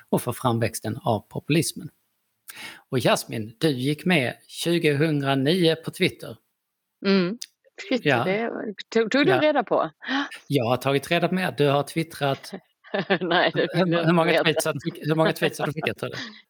och 0.10 0.22
för 0.22 0.32
framväxten 0.32 0.98
av 1.03 1.20
populismen. 1.20 1.89
Och 2.89 3.00
Jasmin, 3.00 3.56
du 3.58 3.70
gick 3.70 4.06
med 4.06 4.34
2009 4.65 5.75
på 5.75 5.91
Twitter. 5.91 6.38
Mm. 7.06 7.38
Shit, 7.89 8.06
Ja. 8.06 8.24
det 8.24 8.51
tog, 8.89 9.12
tog 9.12 9.25
du 9.25 9.32
Ja. 9.32 9.41
reda 9.41 9.63
på? 9.63 9.91
Jag 10.48 10.65
har 10.65 10.77
tagit 10.77 11.12
reda 11.12 11.27
på 11.27 11.36
mer. 11.36 11.56
Du 11.58 11.67
har 11.67 11.84
twittrat. 11.84 12.51
Nej, 13.22 13.51
det 13.56 13.68
vill 13.86 13.96
Hur, 14.06 14.13
många 14.13 14.44
tweets 14.44 14.66
veta. 14.66 14.80
fick- 14.84 15.08
hur 15.08 15.16
många 15.16 15.34
tweets 15.34 15.60
har 15.60 15.66
du 15.68 15.74
skickat? 15.74 15.98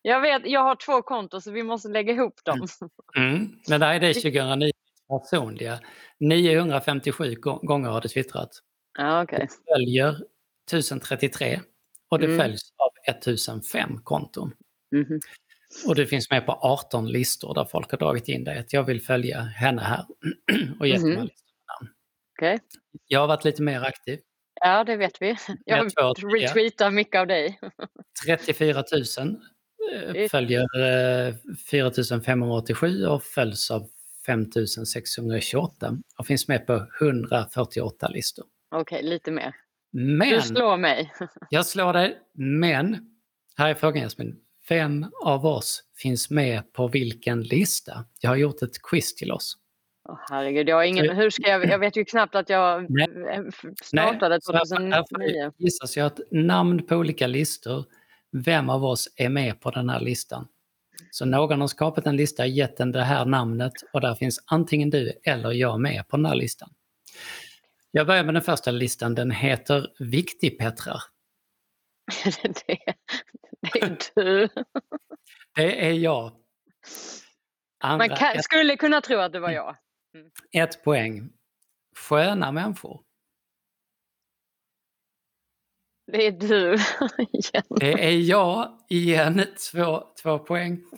Jag 0.01 0.21
vet, 0.21 0.41
jag 0.45 0.63
har 0.63 0.75
två 0.75 1.01
konton 1.01 1.41
så 1.41 1.51
vi 1.51 1.63
måste 1.63 1.87
lägga 1.89 2.13
ihop 2.13 2.33
dem. 2.45 2.67
Mm. 3.17 3.49
Men 3.69 3.79
nej, 3.79 3.99
det 3.99 4.07
är 4.07 4.13
2009 4.13 4.71
personliga. 5.29 5.79
957 6.19 7.35
gå- 7.35 7.59
gånger 7.63 7.89
har 7.89 8.01
du 8.01 8.07
twittrat. 8.07 8.49
Ja, 8.97 9.23
okej. 9.23 9.39
Det 9.39 9.73
följer 9.75 10.15
1033 10.71 11.59
och 12.09 12.19
det 12.19 12.25
Mm. 12.25 12.37
följs 12.39 12.61
av 12.77 13.13
1005 13.13 13.99
konton. 14.03 14.51
Mhm. 14.91 15.19
Och 15.87 15.95
du 15.95 16.05
finns 16.07 16.29
med 16.31 16.45
på 16.45 16.51
18 16.51 17.07
listor 17.11 17.53
där 17.53 17.65
folk 17.65 17.91
har 17.91 17.97
dragit 17.97 18.27
in 18.27 18.43
dig. 18.43 18.57
Att 18.59 18.73
jag 18.73 18.83
vill 18.83 19.01
följa 19.01 19.41
henne 19.41 19.81
här 19.81 20.05
och 20.79 20.87
gett 20.87 21.01
de 21.01 21.07
här 21.15 21.23
listorna. 21.23 21.91
Okej. 22.37 22.59
Jag 23.07 23.19
har 23.19 23.27
varit 23.27 23.45
lite 23.45 23.61
mer 23.61 23.81
aktiv. 23.81 24.19
Ja, 24.59 24.83
det 24.83 24.97
vet 24.97 25.21
vi. 25.21 25.35
Jag 25.65 25.91
retweetar 26.33 26.91
mycket 26.91 27.19
av 27.19 27.27
dig. 27.27 27.59
34 28.25 28.83
000 29.19 29.37
eh, 30.15 30.29
följer 30.29 30.65
eh, 31.27 31.33
4 31.71 31.91
587 32.25 33.05
och 33.05 33.23
följs 33.23 33.71
av 33.71 33.87
5 34.25 34.45
628 34.85 35.97
och 36.17 36.27
finns 36.27 36.47
med 36.47 36.67
på 36.67 36.87
148 37.01 38.07
listor. 38.07 38.45
Okej, 38.75 39.03
lite 39.03 39.31
mer. 39.31 39.55
Du 39.91 40.01
Men, 40.01 40.41
slår 40.41 40.77
mig. 40.77 41.13
jag 41.49 41.65
slår 41.65 41.93
dig, 41.93 42.17
men, 42.33 42.97
här 43.57 43.69
är 43.69 43.75
frågan 43.75 44.03
Jasmin. 44.03 44.35
Vem 44.69 45.05
av 45.23 45.45
oss 45.45 45.83
finns 45.97 46.29
med 46.29 46.73
på 46.73 46.87
vilken 46.87 47.43
lista? 47.43 48.05
Jag 48.21 48.29
har 48.29 48.35
gjort 48.35 48.61
ett 48.61 48.81
quiz 48.81 49.15
till 49.15 49.31
oss. 49.31 49.57
Åh, 50.09 50.19
herregud, 50.29 50.69
jag 50.69 50.75
har 50.75 50.83
ingen... 50.83 51.15
Hur 51.15 51.29
ska 51.29 51.49
jag... 51.49 51.65
Jag 51.65 51.79
vet 51.79 51.97
ju 51.97 52.05
knappt 52.05 52.35
att 52.35 52.49
jag 52.49 52.85
Nej. 52.89 53.07
eh, 53.31 53.43
startade 53.83 54.39
får 54.45 54.53
2009. 54.53 54.99
det 55.19 55.51
gissas 55.57 55.97
ju 55.97 56.01
att 56.01 56.19
namn 56.31 56.85
på 56.87 56.95
olika 56.95 57.27
listor, 57.27 57.85
vem 58.31 58.69
av 58.69 58.85
oss 58.85 59.09
är 59.15 59.29
med 59.29 59.61
på 59.61 59.71
den 59.71 59.89
här 59.89 59.99
listan? 59.99 60.47
Så 61.11 61.25
någon 61.25 61.61
har 61.61 61.67
skapat 61.67 62.07
en 62.07 62.15
lista, 62.15 62.45
gett 62.45 62.77
den 62.77 62.91
det 62.91 63.03
här 63.03 63.25
namnet 63.25 63.73
och 63.93 64.01
där 64.01 64.15
finns 64.15 64.43
antingen 64.45 64.89
du 64.89 65.13
eller 65.23 65.51
jag 65.51 65.79
med 65.79 66.07
på 66.07 66.17
den 66.17 66.25
här 66.25 66.35
listan. 66.35 66.69
Jag 67.91 68.07
börjar 68.07 68.23
med 68.23 68.33
den 68.33 68.43
första 68.43 68.71
listan, 68.71 69.15
den 69.15 69.31
heter 69.31 69.87
Viktigpettrar. 69.99 71.01
det, 72.41 72.79
det 73.61 73.81
är 73.81 73.97
du. 74.15 74.49
Det 75.55 75.87
är 75.87 75.93
jag. 75.93 76.31
Andra, 77.79 78.07
Man 78.07 78.17
kan, 78.17 78.43
skulle 78.43 78.77
kunna 78.77 79.01
tro 79.01 79.17
att 79.17 79.33
det 79.33 79.39
var 79.39 79.51
jag. 79.51 79.75
Ett 80.51 80.83
poäng. 80.83 81.29
Sköna 81.95 82.51
människor. 82.51 83.03
Det 86.11 86.25
är 86.25 86.31
du 86.31 86.73
igen. 87.33 87.63
Det 87.69 88.05
är 88.05 88.29
jag 88.29 88.79
igen, 88.89 89.41
två, 89.71 90.03
två 90.21 90.39
poäng. 90.39 90.81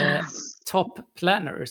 Eh, 0.00 0.24
top 0.70 1.14
planners. 1.14 1.70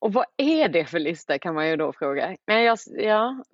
Och 0.00 0.12
vad 0.12 0.24
är 0.36 0.68
det 0.68 0.84
för 0.84 0.98
lista 0.98 1.38
kan 1.38 1.54
man 1.54 1.68
ju 1.68 1.76
då 1.76 1.92
fråga. 1.92 2.36
Men 2.46 2.62
jag, 2.62 2.78
ja. 2.86 3.44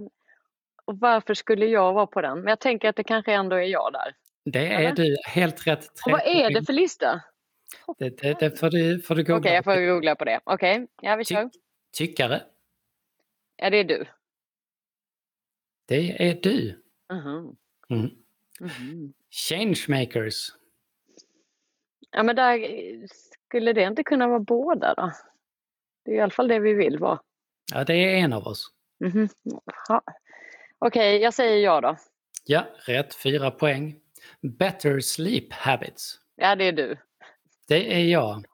Och 0.84 0.98
varför 0.98 1.34
skulle 1.34 1.66
jag 1.66 1.92
vara 1.92 2.06
på 2.06 2.20
den? 2.20 2.38
Men 2.38 2.48
jag 2.48 2.60
tänker 2.60 2.88
att 2.88 2.96
det 2.96 3.04
kanske 3.04 3.32
ändå 3.32 3.56
är 3.56 3.62
jag 3.62 3.92
där. 3.92 4.14
Det 4.44 4.66
är 4.66 4.80
Eller? 4.80 4.92
du, 4.92 5.16
helt 5.26 5.66
rätt. 5.66 5.88
Och 6.06 6.12
vad 6.12 6.26
är 6.26 6.50
det 6.50 6.66
för 6.66 6.72
lista? 6.72 7.22
Det, 7.98 8.10
det, 8.22 8.36
det 8.40 8.58
får 8.60 8.70
du, 8.70 9.00
får 9.02 9.14
du 9.14 9.22
Okej, 9.22 9.34
googla. 9.34 9.50
jag 9.54 9.64
får 9.64 9.86
googla 9.94 10.14
på 10.16 10.24
det. 10.24 10.40
Okej, 10.44 10.86
ja 11.02 11.16
vi 11.16 11.24
Ty- 11.24 11.34
kör. 11.34 11.50
Tyckare, 11.92 12.42
Ja, 13.56 13.70
det 13.70 13.76
är 13.76 13.84
du. 13.84 14.04
det 15.86 16.28
är 16.28 16.34
du. 16.42 16.82
Mhm. 17.12 17.56
Mm. 17.90 18.10
Mhm. 18.60 19.12
Changemakers, 19.30 20.48
Ja, 22.10 22.22
men 22.22 22.36
där 22.36 22.58
skulle 23.46 23.72
det 23.72 23.82
inte 23.82 24.02
kunna 24.04 24.28
vara 24.28 24.38
båda 24.40 24.94
då? 24.94 25.12
Det 26.04 26.10
är 26.10 26.14
i 26.14 26.20
alla 26.20 26.30
fall 26.30 26.48
det 26.48 26.58
vi 26.58 26.74
vill 26.74 26.98
vara. 26.98 27.20
ja 27.72 27.84
det 27.84 27.94
är 27.94 28.16
en 28.16 28.32
av 28.32 28.46
oss. 28.46 28.66
Mhm. 29.00 29.28
Ja. 29.88 30.02
Okej, 30.78 31.16
jag 31.22 31.34
säger 31.34 31.64
ja 31.64 31.80
då. 31.80 31.96
Ja, 32.44 32.66
rätt. 32.86 33.14
Fyra 33.14 33.50
poäng. 33.50 34.00
Better 34.58 35.00
sleep 35.00 35.52
habits, 35.52 36.20
Ja, 36.36 36.56
det 36.56 36.64
är 36.64 36.72
du. 36.72 36.96
Det 37.68 37.94
är 37.94 38.04
jag. 38.04 38.44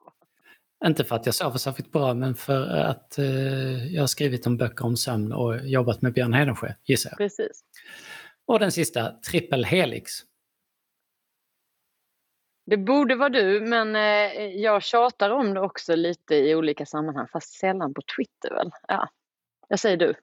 Inte 0.87 1.05
för 1.05 1.17
att 1.17 1.27
jag 1.27 1.35
sover 1.35 1.59
särskilt 1.59 1.93
bra, 1.93 2.15
men 2.15 2.35
för 2.35 2.67
att 2.69 3.19
eh, 3.19 3.95
jag 3.95 4.03
har 4.03 4.07
skrivit 4.07 4.47
om 4.47 4.57
böcker 4.57 4.85
om 4.85 4.97
sömn 4.97 5.33
och 5.33 5.67
jobbat 5.67 6.03
med 6.03 6.13
Björn 6.13 6.33
Hedensjö, 6.33 6.75
gissar 6.85 7.11
jag. 7.11 7.19
Precis. 7.19 7.65
Och 8.47 8.59
den 8.59 8.73
sista, 8.73 9.11
triple 9.11 9.67
helix. 9.67 10.13
Det 12.67 12.77
borde 12.77 13.15
vara 13.15 13.29
du, 13.29 13.61
men 13.61 13.97
eh, 13.97 14.45
jag 14.45 14.83
tjatar 14.83 15.31
om 15.31 15.55
det 15.55 15.61
också 15.61 15.95
lite 15.95 16.35
i 16.35 16.55
olika 16.55 16.87
sammanhang, 16.87 17.29
fast 17.33 17.55
sällan 17.55 17.95
på 17.95 18.03
Twitter 18.17 18.55
väl? 18.55 18.71
Ja, 18.89 19.09
jag 19.69 19.79
säger 19.79 19.97
du. 19.97 20.15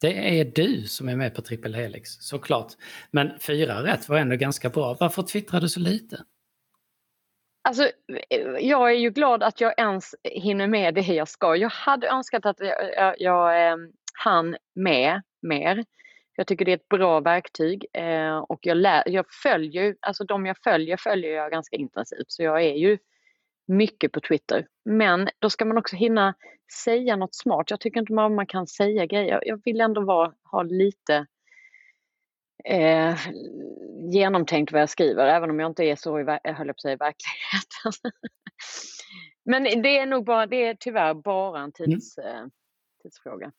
Det 0.00 0.40
är 0.40 0.44
du 0.44 0.82
som 0.82 1.08
är 1.08 1.16
med 1.16 1.34
på 1.34 1.42
triple 1.42 1.76
helix, 1.76 2.10
såklart. 2.10 2.72
Men 3.10 3.38
fyra 3.38 3.82
rätt 3.82 4.08
var 4.08 4.18
ändå 4.18 4.36
ganska 4.36 4.68
bra. 4.68 4.96
Varför 5.00 5.22
twittrar 5.22 5.60
du 5.60 5.68
så 5.68 5.80
lite? 5.80 6.24
Alltså, 7.64 7.82
eh, 8.30 8.40
jag 8.60 8.90
är 8.90 8.96
ju 8.96 9.10
glad 9.10 9.42
att 9.42 9.60
jag 9.60 9.74
ens 9.78 10.14
hinner 10.24 10.66
med 10.66 10.94
det 10.94 11.00
jag 11.00 11.28
ska. 11.28 11.56
Jag 11.56 11.68
hade 11.68 12.08
önskat 12.08 12.46
att 12.46 12.60
jag, 12.60 12.98
eh, 12.98 13.14
jag, 13.18 13.20
jag 13.20 13.78
hann 14.24 14.56
med 14.74 15.22
mer. 15.42 15.84
Jag 16.36 16.46
tycker 16.46 16.64
det 16.64 16.72
är 16.72 16.76
ett 16.76 16.88
bra 16.88 17.20
verktyg 17.20 17.86
eh, 17.92 18.38
och 18.38 18.58
jag, 18.62 18.76
lär, 18.76 19.02
jag 19.06 19.26
följer, 19.42 19.96
alltså 20.00 20.24
de 20.24 20.46
jag 20.46 20.56
följer 20.64 20.96
följer 20.96 21.30
jag 21.30 21.50
ganska 21.50 21.76
intensivt 21.76 22.30
så 22.30 22.42
jag 22.42 22.62
är 22.62 22.74
ju 22.74 22.98
mycket 23.68 24.12
på 24.12 24.20
Twitter. 24.20 24.66
Men 24.84 25.28
då 25.38 25.50
ska 25.50 25.64
man 25.64 25.78
också 25.78 25.96
hinna 25.96 26.34
säga 26.84 27.16
något 27.16 27.34
smart. 27.34 27.70
Jag 27.70 27.80
tycker 27.80 28.00
inte 28.00 28.12
man, 28.12 28.34
man 28.34 28.46
kan 28.46 28.66
säga 28.66 29.06
grejer. 29.06 29.40
Jag 29.46 29.60
vill 29.64 29.80
ändå 29.80 30.00
vara, 30.00 30.32
ha 30.50 30.62
lite 30.62 31.26
eh, 32.64 33.18
genomtänkt 34.12 34.72
vad 34.72 34.80
jag 34.80 34.90
skriver, 34.90 35.26
även 35.26 35.50
om 35.50 35.60
jag 35.60 35.70
inte 35.70 35.84
är 35.84 35.96
så 35.96 36.20
i, 36.20 36.38
jag 36.42 36.54
höll 36.54 36.66
jag 36.66 36.76
på 36.76 36.80
säga, 36.80 36.94
i 36.94 36.96
verkligheten. 36.96 38.12
Men 39.44 39.82
det 39.82 39.98
är 39.98 40.06
nog 40.06 40.24
bara, 40.24 40.46
det 40.46 40.66
är 40.66 40.76
tyvärr 40.80 41.14
bara 41.14 41.60
en 41.60 41.72
tids, 41.72 42.18
eh, 42.18 42.46
tidsfråga. 43.02 43.52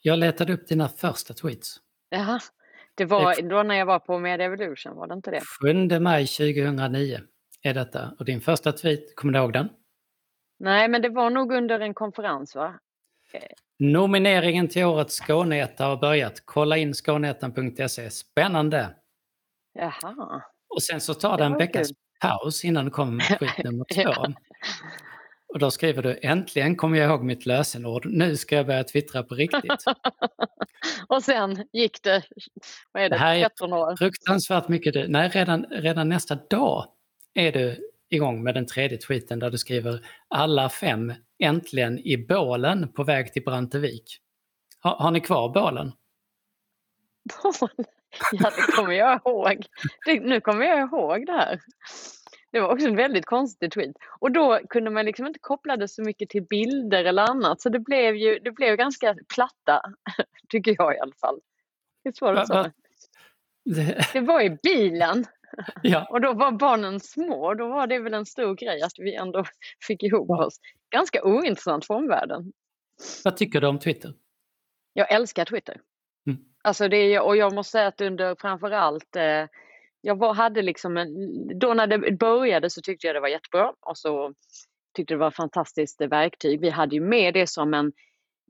Jag 0.00 0.18
letade 0.18 0.52
upp 0.52 0.68
dina 0.68 0.88
första 0.88 1.34
tweets. 1.34 1.76
Jaha. 2.08 2.40
Det 2.94 3.04
var 3.04 3.48
då 3.48 3.62
när 3.62 3.74
jag 3.74 3.86
var 3.86 3.98
på 3.98 4.18
Media 4.18 4.46
Evolution, 4.46 4.96
var 4.96 5.06
det 5.06 5.14
inte 5.14 5.30
det? 5.30 5.40
7 5.62 6.00
maj 6.00 6.26
2009 6.26 7.20
är 7.62 7.74
detta. 7.74 8.14
Och 8.18 8.24
din 8.24 8.40
första 8.40 8.72
tweet, 8.72 9.16
kommer 9.16 9.32
du 9.32 9.38
ihåg 9.38 9.52
den? 9.52 9.68
Nej, 10.58 10.88
men 10.88 11.02
det 11.02 11.08
var 11.08 11.30
nog 11.30 11.52
under 11.52 11.80
en 11.80 11.94
konferens 11.94 12.54
va? 12.54 12.80
Nomineringen 13.92 14.68
till 14.68 14.84
årets 14.84 15.20
Skåneetta 15.20 15.84
har 15.84 15.96
börjat. 15.96 16.42
Kolla 16.44 16.76
in 16.76 16.94
skåneettan.se. 16.94 18.10
Spännande! 18.10 18.94
Jaha. 19.72 20.42
Och 20.68 20.82
sen 20.82 21.00
så 21.00 21.14
tar 21.14 21.38
det 21.38 21.44
en 21.44 21.58
veckas 21.58 21.88
paus 22.20 22.64
innan 22.64 22.84
du 22.84 22.90
kommer 22.90 23.12
med 23.12 23.38
tweet 23.38 23.64
nummer 23.64 23.84
två. 23.94 24.34
Och 25.48 25.58
då 25.58 25.70
skriver 25.70 26.02
du 26.02 26.18
äntligen 26.22 26.76
kommer 26.76 26.98
jag 26.98 27.10
ihåg 27.10 27.24
mitt 27.24 27.46
lösenord. 27.46 28.06
Nu 28.06 28.36
ska 28.36 28.56
jag 28.56 28.66
börja 28.66 28.84
twittra 28.84 29.22
på 29.22 29.34
riktigt. 29.34 29.84
Och 31.08 31.22
sen 31.22 31.64
gick 31.72 32.02
det, 32.02 32.22
vad 32.92 33.02
är 33.02 33.08
det, 33.08 33.16
Det 33.16 33.20
här 33.20 33.34
är 33.34 33.48
13 33.48 33.72
år? 33.72 33.96
Fruktansvärt 33.96 34.68
mycket. 34.68 34.92
Du, 34.92 35.08
nej, 35.08 35.28
redan, 35.28 35.64
redan 35.70 36.08
nästa 36.08 36.34
dag 36.34 36.86
är 37.34 37.52
du 37.52 37.93
igång 38.10 38.42
med 38.42 38.54
den 38.54 38.66
tredje 38.66 38.98
tweeten 38.98 39.38
där 39.38 39.50
du 39.50 39.58
skriver 39.58 40.06
alla 40.28 40.68
fem 40.70 41.12
äntligen 41.38 41.98
i 41.98 42.26
bålen 42.28 42.92
på 42.92 43.04
väg 43.04 43.32
till 43.32 43.44
Brantevik. 43.44 44.20
Har, 44.80 44.96
har 44.96 45.10
ni 45.10 45.20
kvar 45.20 45.48
bålen? 45.48 45.92
Ja, 48.32 48.50
det 48.56 48.72
kommer 48.76 48.92
jag 48.92 49.20
ihåg. 49.24 49.66
Det, 50.06 50.20
nu 50.20 50.40
kommer 50.40 50.64
jag 50.66 50.78
ihåg 50.78 51.26
det 51.26 51.32
här. 51.32 51.60
Det 52.52 52.60
var 52.60 52.68
också 52.68 52.86
en 52.86 52.96
väldigt 52.96 53.26
konstig 53.26 53.72
tweet. 53.72 53.96
Och 54.20 54.32
då 54.32 54.60
kunde 54.70 54.90
man 54.90 55.04
liksom 55.04 55.26
inte 55.26 55.38
koppla 55.38 55.76
det 55.76 55.88
så 55.88 56.02
mycket 56.02 56.28
till 56.28 56.42
bilder 56.42 57.04
eller 57.04 57.22
annat. 57.22 57.60
Så 57.60 57.68
det 57.68 57.78
blev 57.80 58.16
ju 58.16 58.38
det 58.38 58.50
blev 58.50 58.76
ganska 58.76 59.16
platta, 59.34 59.82
tycker 60.48 60.74
jag 60.78 60.94
i 60.96 60.98
alla 60.98 61.14
fall. 61.20 61.40
Det 62.04 62.20
Va- 62.20 62.46
så? 62.46 62.54
va- 62.54 62.72
Det, 63.64 64.06
Det 64.12 64.20
var 64.20 64.40
i 64.40 64.58
bilen 64.62 65.24
ja, 65.82 66.06
och 66.10 66.20
då 66.20 66.32
var 66.32 66.52
barnen 66.52 67.00
små. 67.00 67.54
Då 67.54 67.68
var 67.68 67.86
det 67.86 67.98
väl 67.98 68.14
en 68.14 68.26
stor 68.26 68.54
grej 68.54 68.82
att 68.82 68.98
vi 68.98 69.14
ändå 69.14 69.44
fick 69.86 70.02
ihop 70.02 70.30
oss. 70.30 70.60
Ganska 70.90 71.24
ointressant 71.24 71.86
för 71.86 71.94
omvärlden. 71.94 72.52
vad 73.24 73.36
tycker 73.36 73.60
du 73.60 73.66
om 73.66 73.78
Twitter? 73.78 74.14
Jag 74.92 75.12
älskar 75.12 75.44
Twitter. 75.44 75.80
Mm. 76.26 76.38
Alltså 76.62 76.88
det 76.88 76.96
är, 76.96 77.22
och 77.22 77.36
jag 77.36 77.54
måste 77.54 77.70
säga 77.70 77.86
att 77.86 78.00
under 78.00 78.36
framförallt 78.40 79.16
eh, 79.16 79.46
jag 80.00 80.18
var, 80.18 80.34
hade 80.34 80.62
liksom 80.62 80.96
en, 80.96 81.08
då 81.58 81.74
när 81.74 81.86
det 81.86 82.12
började 82.12 82.70
så 82.70 82.82
tyckte 82.82 83.06
jag 83.06 83.16
det 83.16 83.20
var 83.20 83.28
jättebra 83.28 83.72
och 83.80 83.98
så 83.98 84.34
tyckte 84.96 85.14
det 85.14 85.18
var 85.18 85.28
ett 85.28 85.36
fantastiskt 85.36 86.00
verktyg. 86.00 86.60
Vi 86.60 86.70
hade 86.70 86.94
ju 86.94 87.00
med 87.00 87.34
det 87.34 87.46
som 87.46 87.74
en 87.74 87.92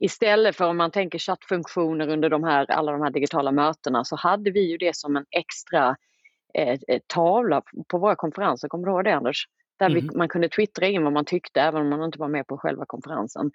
Istället 0.00 0.56
för 0.56 0.64
om 0.64 0.76
man 0.76 0.90
tänker 0.90 1.18
chattfunktioner 1.18 2.08
under 2.08 2.30
de 2.30 2.44
här, 2.44 2.70
alla 2.70 2.92
de 2.92 3.02
här 3.02 3.10
digitala 3.10 3.52
mötena 3.52 4.04
så 4.04 4.16
hade 4.16 4.50
vi 4.50 4.70
ju 4.70 4.76
det 4.76 4.96
som 4.96 5.16
en 5.16 5.26
extra 5.30 5.88
eh, 5.88 5.90
eh 5.90 5.96
tavla 7.06 7.62
på 7.88 7.98
våra 7.98 8.16
konferenser. 8.16 8.68
Kommer 8.68 8.86
du 8.86 8.92
ihåg 8.92 9.04
det 9.04 9.14
Anders? 9.14 9.44
Där 9.78 9.86
mm. 9.86 9.94
vi, 9.94 10.02
mhm. 10.02 10.18
man 10.18 10.28
kunde 10.28 10.48
twittra 10.48 10.86
in 10.86 11.04
vad 11.04 11.12
man 11.12 11.24
tyckte 11.24 11.60
även 11.60 11.82
om 11.82 11.88
man 11.88 12.04
inte 12.04 12.18
var 12.18 12.28
med 12.28 12.46
på 12.46 12.58
själva 12.58 12.84
konferensen. 12.86 13.50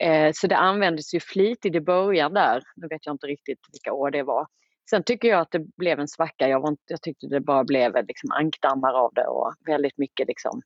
Eh, 0.00 0.30
så 0.34 0.46
det 0.46 0.56
användes 0.56 1.14
ju 1.14 1.20
flitigt 1.20 1.74
i 1.74 1.80
början 1.80 2.34
där. 2.34 2.62
Nu 2.76 2.88
vet 2.88 3.06
jag 3.06 3.14
inte 3.14 3.26
riktigt 3.26 3.58
vilka 3.72 3.92
år 3.92 4.10
det 4.10 4.22
var. 4.22 4.46
Sen 4.90 5.02
tycker 5.02 5.28
jag 5.28 5.40
att 5.40 5.50
det 5.50 5.76
blev 5.76 6.00
en 6.00 6.08
svacka. 6.08 6.48
Jag, 6.48 6.60
var 6.60 6.68
inte, 6.68 6.82
jag 6.86 7.02
tyckte 7.02 7.26
det 7.26 7.40
bara 7.40 7.64
blev 7.64 8.06
liksom 8.06 8.30
ankdammar 8.30 8.92
av 8.92 9.12
det 9.14 9.26
och 9.26 9.54
väldigt 9.66 9.98
mycket 9.98 10.28
liksom 10.28 10.62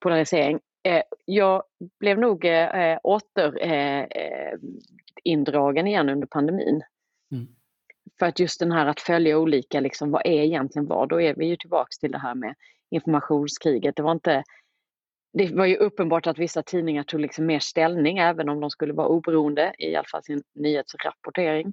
polarisering. 0.00 0.60
Eh, 0.82 1.02
jag 1.24 1.62
blev 2.00 2.18
nog 2.18 2.44
eh, 2.44 2.98
återindragen 3.02 5.86
eh, 5.86 5.90
igen 5.90 6.08
under 6.08 6.26
pandemin. 6.26 6.82
Mm. 7.32 7.46
För 8.18 8.26
att 8.26 8.38
just 8.38 8.60
den 8.60 8.72
här 8.72 8.86
att 8.86 9.00
följa 9.00 9.38
olika, 9.38 9.80
liksom, 9.80 10.10
vad 10.10 10.26
är 10.26 10.42
egentligen 10.42 10.86
vad? 10.86 11.08
Då 11.08 11.20
är 11.20 11.34
vi 11.34 11.46
ju 11.46 11.56
tillbaks 11.56 11.98
till 11.98 12.12
det 12.12 12.18
här 12.18 12.34
med 12.34 12.54
informationskriget. 12.90 13.96
Det 13.96 14.02
var 14.02 14.12
inte 14.12 14.44
det 15.32 15.54
var 15.54 15.66
ju 15.66 15.76
uppenbart 15.76 16.26
att 16.26 16.38
vissa 16.38 16.62
tidningar 16.62 17.02
tog 17.02 17.20
liksom 17.20 17.46
mer 17.46 17.60
ställning 17.60 18.18
även 18.18 18.48
om 18.48 18.60
de 18.60 18.70
skulle 18.70 18.92
vara 18.92 19.08
oberoende 19.08 19.74
i 19.78 19.96
alla 19.96 20.08
fall 20.08 20.22
sin 20.22 20.42
nyhetsrapportering. 20.54 21.72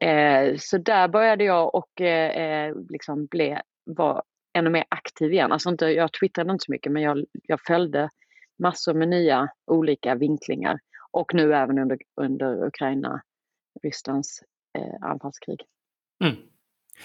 Eh, 0.00 0.56
så 0.58 0.78
där 0.78 1.08
började 1.08 1.44
jag 1.44 1.74
och 1.74 2.00
eh, 2.00 2.66
eh 2.66 2.74
liksom 2.88 3.26
blev, 3.26 3.58
var 3.84 4.22
ännu 4.52 4.70
mer 4.70 4.84
aktiv 4.88 5.32
igen. 5.32 5.52
Alltså 5.52 5.70
inte, 5.70 5.86
jag 5.86 6.12
twittrade 6.12 6.52
inte 6.52 6.64
så 6.64 6.72
mycket 6.72 6.92
men 6.92 7.02
jag, 7.02 7.24
jag 7.32 7.60
följde 7.60 8.10
massor 8.58 8.94
med 8.94 9.08
nya 9.08 9.48
olika 9.66 10.14
vinklingar 10.14 10.78
och 11.10 11.34
nu 11.34 11.54
även 11.54 11.78
under, 11.78 11.98
under 12.16 12.64
Ukraina, 12.66 13.22
Rysslands 13.82 14.42
eh, 14.78 15.08
anfallskrig. 15.08 15.60
Mm. 16.24 16.36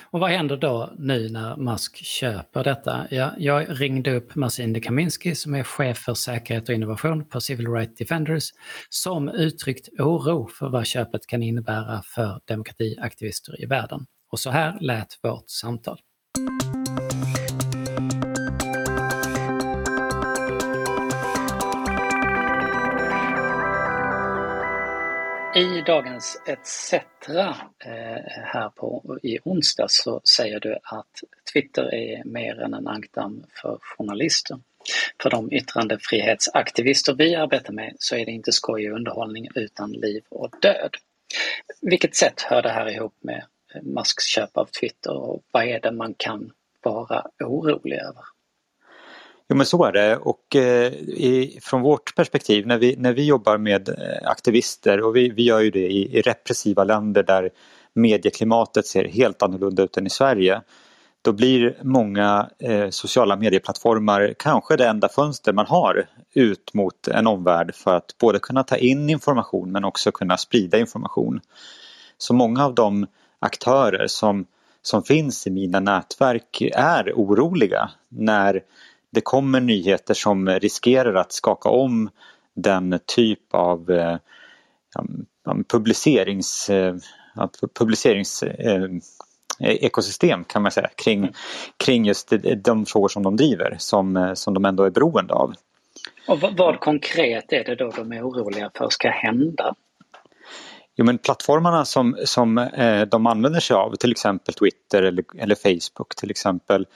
Och 0.03 0.19
vad 0.19 0.29
händer 0.29 0.57
då 0.57 0.93
nu 0.97 1.29
när 1.29 1.57
Musk 1.57 1.97
köper 1.97 2.63
detta? 2.63 3.07
Ja, 3.09 3.31
jag 3.37 3.81
ringde 3.81 4.15
upp 4.15 4.35
Marcin 4.35 4.81
Kaminski 4.81 5.35
som 5.35 5.55
är 5.55 5.63
chef 5.63 5.97
för 5.97 6.13
säkerhet 6.13 6.69
och 6.69 6.75
innovation 6.75 7.29
på 7.29 7.41
Civil 7.41 7.67
Rights 7.67 7.95
Defenders 7.97 8.43
som 8.89 9.29
uttryckt 9.29 9.89
oro 9.99 10.47
för 10.47 10.69
vad 10.69 10.85
köpet 10.85 11.27
kan 11.27 11.43
innebära 11.43 12.01
för 12.01 12.41
demokratiaktivister 12.45 13.63
i 13.63 13.65
världen. 13.65 14.05
Och 14.31 14.39
så 14.39 14.49
här 14.49 14.77
lät 14.81 15.19
vårt 15.23 15.49
samtal. 15.49 15.99
I 25.55 25.81
dagens 25.81 26.41
ETC 26.47 26.93
eh, 26.93 27.01
här 28.25 28.69
på, 28.69 29.17
i 29.23 29.39
onsdag 29.43 29.85
så 29.89 30.21
säger 30.35 30.59
du 30.59 30.73
att 30.83 31.21
Twitter 31.53 31.93
är 31.93 32.23
mer 32.23 32.59
än 32.59 32.73
en 32.73 32.87
ankdamm 32.87 33.43
för 33.61 33.77
journalister. 33.81 34.59
För 35.21 35.29
de 35.29 35.51
yttrandefrihetsaktivister 35.51 37.13
vi 37.13 37.35
arbetar 37.35 37.73
med 37.73 37.95
så 37.99 38.15
är 38.15 38.25
det 38.25 38.31
inte 38.31 38.51
skoj 38.51 38.91
och 38.91 38.95
underhållning 38.95 39.47
utan 39.55 39.91
liv 39.91 40.23
och 40.29 40.49
död. 40.61 40.95
Vilket 41.81 42.15
sätt 42.15 42.41
hör 42.41 42.61
det 42.61 42.69
här 42.69 42.89
ihop 42.89 43.15
med 43.21 43.43
Musks 43.81 44.25
köp 44.25 44.57
av 44.57 44.65
Twitter 44.65 45.17
och 45.17 45.43
vad 45.51 45.63
är 45.63 45.79
det 45.79 45.91
man 45.91 46.13
kan 46.13 46.51
vara 46.83 47.27
orolig 47.39 47.97
över? 47.97 48.23
Jo 49.49 49.55
men 49.55 49.65
så 49.65 49.83
är 49.83 49.91
det 49.91 50.17
och 50.17 50.55
eh, 50.55 50.93
i, 50.93 51.59
från 51.61 51.81
vårt 51.81 52.15
perspektiv 52.15 52.67
när 52.67 52.77
vi, 52.77 52.95
när 52.97 53.13
vi 53.13 53.25
jobbar 53.25 53.57
med 53.57 53.89
eh, 53.89 54.29
aktivister 54.29 55.01
och 55.01 55.15
vi, 55.15 55.29
vi 55.29 55.43
gör 55.43 55.59
ju 55.59 55.71
det 55.71 55.87
i, 55.87 56.17
i 56.17 56.21
repressiva 56.21 56.83
länder 56.83 57.23
där 57.23 57.49
medieklimatet 57.93 58.87
ser 58.87 59.03
helt 59.03 59.41
annorlunda 59.41 59.83
ut 59.83 59.97
än 59.97 60.07
i 60.07 60.09
Sverige. 60.09 60.61
Då 61.21 61.31
blir 61.31 61.77
många 61.81 62.49
eh, 62.59 62.89
sociala 62.89 63.35
medieplattformar 63.35 64.33
kanske 64.39 64.75
det 64.75 64.87
enda 64.87 65.09
fönster 65.09 65.53
man 65.53 65.65
har 65.65 66.07
ut 66.33 66.73
mot 66.73 67.07
en 67.07 67.27
omvärld 67.27 67.75
för 67.75 67.97
att 67.97 68.17
både 68.17 68.39
kunna 68.39 68.63
ta 68.63 68.77
in 68.77 69.09
information 69.09 69.71
men 69.71 69.83
också 69.83 70.11
kunna 70.11 70.37
sprida 70.37 70.77
information. 70.77 71.39
Så 72.17 72.33
många 72.33 72.65
av 72.65 72.75
de 72.75 73.07
aktörer 73.39 74.07
som, 74.07 74.45
som 74.81 75.03
finns 75.03 75.47
i 75.47 75.51
mina 75.51 75.79
nätverk 75.79 76.61
är 76.73 77.13
oroliga 77.15 77.89
när 78.09 78.61
det 79.15 79.21
kommer 79.21 79.59
nyheter 79.59 80.13
som 80.13 80.49
riskerar 80.49 81.13
att 81.13 81.31
skaka 81.31 81.69
om 81.69 82.09
den 82.55 82.99
typ 83.05 83.53
av 83.53 83.91
eh, 83.91 84.17
publicerings, 85.67 86.69
eh, 86.69 86.95
eh, 88.59 88.89
ekosystem 89.59 90.43
kan 90.43 90.61
man 90.61 90.71
säga 90.71 90.89
kring, 90.95 91.29
kring 91.77 92.05
just 92.05 92.33
de 92.63 92.85
frågor 92.85 93.07
som 93.07 93.23
de 93.23 93.35
driver 93.35 93.75
som, 93.79 94.31
som 94.35 94.53
de 94.53 94.65
ändå 94.65 94.83
är 94.83 94.89
beroende 94.89 95.33
av. 95.33 95.53
Och 96.27 96.39
vad, 96.41 96.57
vad 96.57 96.79
konkret 96.79 97.53
är 97.53 97.63
det 97.63 97.75
då 97.75 97.89
de 97.89 98.11
är 98.11 98.27
oroliga 98.27 98.71
för 98.75 98.89
ska 98.89 99.09
hända? 99.09 99.75
Jo 100.97 101.05
men 101.05 101.17
plattformarna 101.17 101.85
som, 101.85 102.17
som 102.25 102.57
eh, 102.57 103.01
de 103.01 103.27
använder 103.27 103.59
sig 103.59 103.75
av, 103.75 103.95
till 103.95 104.11
exempel 104.11 104.53
Twitter 104.53 105.03
eller, 105.03 105.25
eller 105.37 105.55
Facebook 105.55 106.15
till 106.15 106.31
exempel, 106.31 106.87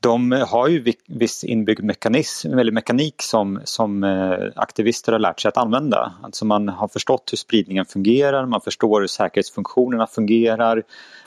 de 0.00 0.32
har 0.32 0.68
ju 0.68 0.92
viss 1.06 1.44
inbyggd 1.44 1.84
mekanism, 1.84 2.58
eller 2.58 2.72
mekanik 2.72 3.22
som, 3.22 3.60
som 3.64 4.04
eh, 4.04 4.38
aktivister 4.56 5.12
har 5.12 5.18
lärt 5.18 5.40
sig 5.40 5.48
att 5.48 5.56
använda. 5.56 6.14
Alltså 6.22 6.44
man 6.44 6.68
har 6.68 6.88
förstått 6.88 7.32
hur 7.32 7.36
spridningen 7.36 7.84
fungerar, 7.84 8.46
man 8.46 8.60
förstår 8.60 9.00
hur 9.00 9.08
säkerhetsfunktionerna 9.08 10.06
fungerar, 10.06 10.82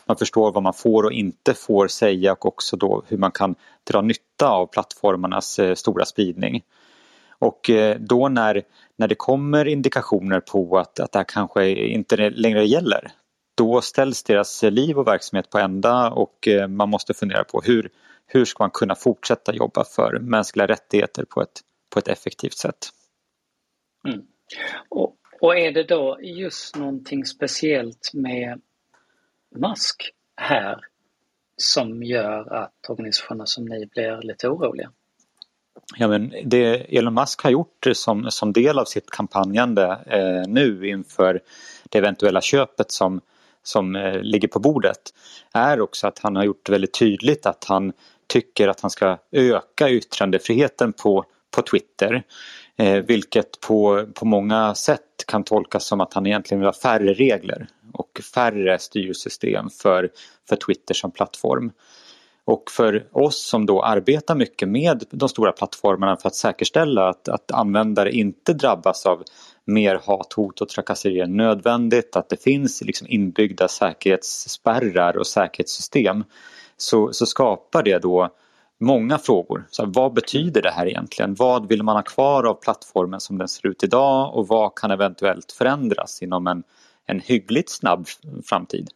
man 0.06 0.18
förstår 0.18 0.52
vad 0.52 0.64
man 0.64 0.74
får 0.74 1.04
och 1.04 1.12
inte 1.12 1.54
får 1.54 1.88
säga 1.88 2.32
och 2.32 2.46
också 2.46 2.78
då 2.78 3.04
hur 3.08 3.18
man 3.18 3.32
kan 3.32 3.56
dra 3.84 4.02
nytta 4.02 4.50
av 4.50 4.66
plattformarnas 4.66 5.60
eh, 5.60 5.76
stora 5.76 6.06
spridning. 6.06 6.64
Och 7.40 7.70
eh, 7.70 7.98
då 8.00 8.30
när, 8.30 8.64
när 8.96 9.08
det 9.08 9.16
kommer 9.16 9.68
indikationer 9.68 10.40
på 10.40 10.78
att, 10.78 11.00
att 11.00 11.12
det 11.12 11.20
här 11.20 11.26
kanske 11.28 11.70
inte 11.70 12.30
längre 12.30 12.66
gäller 12.66 13.12
då 13.58 13.82
ställs 13.82 14.24
deras 14.24 14.64
liv 14.64 14.98
och 14.98 15.08
verksamhet 15.08 15.50
på 15.50 15.58
ända 15.58 16.10
och 16.10 16.48
eh, 16.48 16.68
man 16.68 16.90
måste 16.90 17.14
fundera 17.14 17.44
på 17.44 17.62
hur, 17.62 17.90
hur 18.26 18.46
ska 18.46 18.64
man 18.64 18.72
kunna 18.72 18.96
fortsätta 18.96 19.54
jobba 19.54 19.84
för 19.84 20.20
mänskliga 20.20 20.68
rättigheter 20.68 21.26
på 21.26 21.42
ett, 21.42 21.62
på 21.90 22.00
ett 22.00 22.08
effektivt 22.08 22.58
sätt. 22.58 22.90
Mm. 24.08 24.22
Och, 24.90 25.16
och 25.42 25.58
är 25.58 25.72
det 25.72 25.84
då 25.84 26.20
just 26.22 26.76
någonting 26.76 27.26
speciellt 27.26 28.12
med 28.14 28.62
mask 29.56 30.12
här 30.36 30.80
som 31.58 32.04
gör 32.04 32.54
att 32.54 32.90
organisationer 32.90 33.46
som 33.46 33.66
ni 33.66 33.86
blir 33.86 34.22
lite 34.22 34.48
oroliga? 34.48 34.92
Ja, 35.96 36.08
men 36.08 36.34
det 36.44 36.98
Elon 36.98 37.14
Musk 37.14 37.44
har 37.44 37.50
gjort 37.52 37.88
som, 37.94 38.32
som 38.32 38.54
del 38.54 38.80
av 38.80 38.86
sitt 38.86 39.10
kampanjande 39.10 40.00
eh, 40.06 40.48
nu 40.48 40.88
inför 40.88 41.40
det 41.90 41.98
eventuella 41.98 42.42
köpet 42.42 42.92
som, 42.92 43.22
som 43.64 43.96
eh, 43.96 44.22
ligger 44.22 44.48
på 44.48 44.60
bordet 44.60 45.14
är 45.54 45.82
också 45.82 46.08
att 46.08 46.20
han 46.20 46.36
har 46.36 46.44
gjort 46.44 46.70
väldigt 46.70 46.94
tydligt 46.94 47.46
att 47.46 47.64
han 47.64 47.94
tycker 48.28 48.68
att 48.68 48.82
han 48.82 48.92
ska 48.92 49.18
öka 49.32 49.90
yttrandefriheten 49.90 50.94
på, 50.94 51.26
på 51.56 51.62
Twitter. 51.62 52.24
Eh, 52.78 53.04
vilket 53.04 53.60
på, 53.60 54.06
på 54.14 54.26
många 54.26 54.76
sätt 54.76 55.02
kan 55.28 55.44
tolkas 55.44 55.86
som 55.86 56.02
att 56.02 56.14
han 56.14 56.28
egentligen 56.28 56.60
vill 56.60 56.68
ha 56.68 56.74
färre 56.74 57.14
regler 57.14 57.68
och 57.94 58.22
färre 58.34 58.80
styrsystem 58.80 59.70
för, 59.70 60.10
för 60.50 60.56
Twitter 60.56 60.94
som 60.94 61.12
plattform. 61.12 61.72
Och 62.48 62.72
för 62.72 63.08
oss 63.12 63.48
som 63.48 63.66
då 63.66 63.84
arbetar 63.84 64.36
mycket 64.36 64.70
med 64.70 65.04
de 65.10 65.30
stora 65.30 65.52
plattformarna 65.52 66.18
för 66.18 66.28
att 66.28 66.36
säkerställa 66.36 67.10
att, 67.10 67.28
att 67.28 67.52
användare 67.52 68.12
inte 68.12 68.54
drabbas 68.54 69.06
av 69.06 69.24
mer 69.66 70.02
hat, 70.06 70.34
hot 70.34 70.62
och 70.62 70.70
trakasserier 70.70 71.24
än 71.24 71.38
nödvändigt, 71.38 72.16
att 72.16 72.30
det 72.30 72.44
finns 72.44 72.82
liksom 72.82 73.08
inbyggda 73.10 73.68
säkerhetsspärrar 73.68 75.18
och 75.18 75.28
säkerhetssystem 75.28 76.24
så, 76.78 77.14
så 77.14 77.26
skapar 77.26 77.84
det 77.84 78.00
då 78.00 78.30
många 78.80 79.18
frågor. 79.18 79.68
Så 79.70 79.86
vad 79.86 80.14
betyder 80.14 80.62
det 80.62 80.72
här 80.72 80.88
egentligen? 80.88 81.36
Vad 81.36 81.68
vill 81.68 81.84
man 81.84 81.96
ha 81.96 82.04
kvar 82.04 82.44
av 82.44 82.54
plattformen 82.54 83.20
som 83.20 83.38
den 83.38 83.48
ser 83.48 83.68
ut 83.68 83.84
idag 83.84 84.36
och 84.36 84.48
vad 84.48 84.76
kan 84.76 84.92
eventuellt 84.92 85.52
förändras 85.52 86.22
inom 86.22 86.48
en, 86.48 86.64
en 87.06 87.20
hyggligt 87.20 87.70
snabb 87.70 88.08
framtid? 88.46 88.90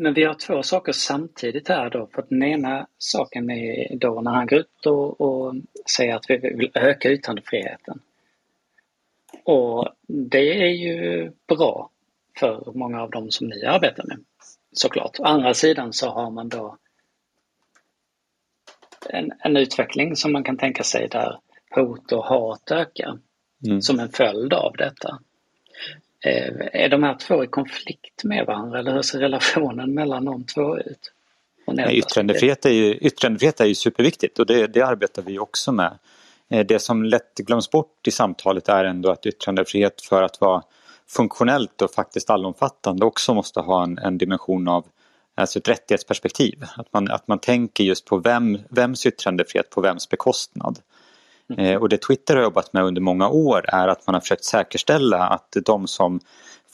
Men 0.00 0.14
vi 0.14 0.24
har 0.24 0.34
två 0.34 0.62
saker 0.62 0.92
samtidigt 0.92 1.68
här 1.68 1.90
då. 1.90 2.08
För 2.14 2.26
den 2.28 2.42
ena 2.42 2.86
saken 2.98 3.50
är 3.50 3.96
då 3.96 4.20
när 4.20 4.30
han 4.30 4.46
går 4.46 4.58
ut 4.58 4.86
och, 4.86 5.20
och 5.20 5.54
säger 5.96 6.14
att 6.16 6.24
vi 6.30 6.36
vill 6.36 6.70
öka 6.74 7.10
yttrandefriheten. 7.10 8.00
Och 9.44 9.88
det 10.06 10.62
är 10.62 10.68
ju 10.68 11.30
bra 11.46 11.90
för 12.38 12.72
många 12.74 13.02
av 13.02 13.10
dem 13.10 13.30
som 13.30 13.46
ni 13.46 13.64
arbetar 13.64 14.04
med 14.04 14.24
såklart. 14.72 15.20
Å 15.20 15.24
andra 15.24 15.54
sidan 15.54 15.92
så 15.92 16.08
har 16.08 16.30
man 16.30 16.48
då 16.48 16.76
en, 19.10 19.32
en 19.38 19.56
utveckling 19.56 20.16
som 20.16 20.32
man 20.32 20.44
kan 20.44 20.56
tänka 20.56 20.82
sig 20.82 21.08
där 21.08 21.40
hot 21.70 22.12
och 22.12 22.24
hat 22.24 22.70
ökar 22.70 23.18
mm. 23.66 23.82
som 23.82 24.00
en 24.00 24.08
följd 24.08 24.52
av 24.52 24.76
detta. 24.76 25.18
Eh, 26.24 26.82
är 26.82 26.88
de 26.88 27.02
här 27.02 27.14
två 27.14 27.44
i 27.44 27.46
konflikt 27.46 28.24
med 28.24 28.46
varandra 28.46 28.78
eller 28.78 28.92
hur 28.92 29.02
ser 29.02 29.18
relationen 29.18 29.94
mellan 29.94 30.24
de 30.24 30.44
två 30.44 30.78
ut? 30.78 31.12
Nej, 31.66 31.98
yttrandefrihet, 31.98 32.66
är 32.66 32.70
ju, 32.70 32.94
yttrandefrihet 32.94 33.60
är 33.60 33.64
ju 33.64 33.74
superviktigt 33.74 34.38
och 34.38 34.46
det, 34.46 34.66
det 34.66 34.82
arbetar 34.82 35.22
vi 35.22 35.38
också 35.38 35.72
med. 35.72 35.98
Eh, 36.50 36.66
det 36.66 36.78
som 36.78 37.04
lätt 37.04 37.34
glöms 37.34 37.70
bort 37.70 38.06
i 38.06 38.10
samtalet 38.10 38.68
är 38.68 38.84
ändå 38.84 39.10
att 39.10 39.26
yttrandefrihet 39.26 40.02
för 40.02 40.22
att 40.22 40.40
vara 40.40 40.62
funktionellt 41.08 41.82
och 41.82 41.90
faktiskt 41.90 42.30
allomfattande 42.30 43.04
också 43.06 43.34
måste 43.34 43.60
ha 43.60 43.82
en, 43.82 43.98
en 43.98 44.18
dimension 44.18 44.68
av 44.68 44.86
alltså 45.34 45.58
ett 45.58 45.68
rättighetsperspektiv. 45.68 46.64
Att 46.76 46.92
man, 46.92 47.10
att 47.10 47.28
man 47.28 47.38
tänker 47.38 47.84
just 47.84 48.04
på 48.04 48.18
vem, 48.18 48.58
vems 48.70 49.06
yttrandefrihet 49.06 49.70
på 49.70 49.80
vems 49.80 50.08
bekostnad. 50.08 50.78
Eh, 51.56 51.76
och 51.76 51.88
det 51.88 51.98
Twitter 51.98 52.36
har 52.36 52.42
jobbat 52.42 52.72
med 52.72 52.84
under 52.84 53.00
många 53.00 53.28
år 53.28 53.64
är 53.68 53.88
att 53.88 54.06
man 54.06 54.14
har 54.14 54.20
försökt 54.20 54.44
säkerställa 54.44 55.26
att 55.26 55.56
de 55.64 55.86
som 55.86 56.20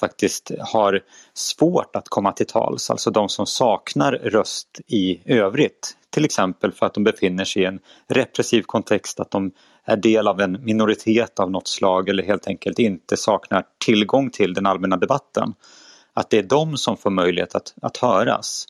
faktiskt 0.01 0.51
har 0.61 1.01
svårt 1.35 1.97
att 1.97 2.09
komma 2.09 2.33
till 2.33 2.47
tals, 2.47 2.91
alltså 2.91 3.11
de 3.11 3.29
som 3.29 3.47
saknar 3.47 4.13
röst 4.13 4.81
i 4.87 5.21
övrigt. 5.25 5.97
Till 6.11 6.25
exempel 6.25 6.73
för 6.73 6.87
att 6.87 6.95
de 6.95 7.05
befinner 7.05 7.45
sig 7.45 7.63
i 7.63 7.65
en 7.65 7.79
repressiv 8.09 8.63
kontext, 8.63 9.21
att 9.21 9.31
de 9.31 9.51
är 9.85 9.97
del 9.97 10.29
av 10.29 10.41
en 10.41 10.65
minoritet 10.65 11.41
av 11.41 11.51
något 11.51 11.69
slag 11.69 12.09
eller 12.09 12.23
helt 12.23 12.47
enkelt 12.47 12.79
inte 12.79 13.17
saknar 13.17 13.65
tillgång 13.85 14.31
till 14.31 14.55
den 14.55 14.67
allmänna 14.67 14.97
debatten. 14.97 15.55
Att 16.15 16.31
det 16.31 16.39
är 16.39 16.43
de 16.43 16.77
som 16.77 16.97
får 16.97 17.11
möjlighet 17.11 17.55
att, 17.55 17.75
att 17.83 17.97
höras. 17.97 18.67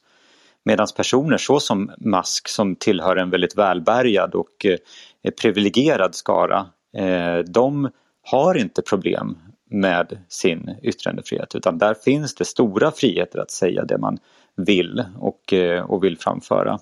Medan 0.65 0.87
personer 0.97 1.37
så 1.37 1.61
som 1.61 1.91
Musk 1.99 2.49
som 2.49 2.77
tillhör 2.77 3.17
en 3.17 3.31
väldigt 3.31 3.59
välbärgad 3.59 4.35
och 4.35 4.67
eh, 4.67 5.31
privilegierad 5.43 6.15
skara, 6.15 6.67
eh, 6.97 7.39
de 7.39 7.91
har 8.23 8.55
inte 8.55 8.83
problem 8.83 9.39
med 9.71 10.19
sin 10.29 10.77
yttrandefrihet 10.83 11.55
utan 11.55 11.79
där 11.79 11.95
finns 11.95 12.35
det 12.35 12.45
stora 12.45 12.91
friheter 12.91 13.39
att 13.39 13.51
säga 13.51 13.85
det 13.85 13.99
man 13.99 14.19
vill 14.57 15.05
och, 15.19 15.53
eh, 15.53 15.83
och 15.83 16.05
vill 16.05 16.19
framföra. 16.19 16.79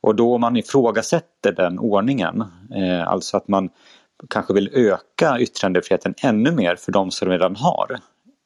Och 0.00 0.14
då 0.14 0.38
man 0.38 0.56
ifrågasätter 0.56 1.52
den 1.52 1.78
ordningen, 1.78 2.44
alltså 3.06 3.36
att 3.36 3.48
man 3.48 3.70
kanske 4.30 4.54
vill 4.54 4.70
öka 4.72 5.38
yttrandefriheten 5.40 6.14
ännu 6.22 6.52
mer 6.52 6.76
för 6.76 6.92
de 6.92 7.10
som 7.10 7.28
redan 7.28 7.56
har 7.56 7.98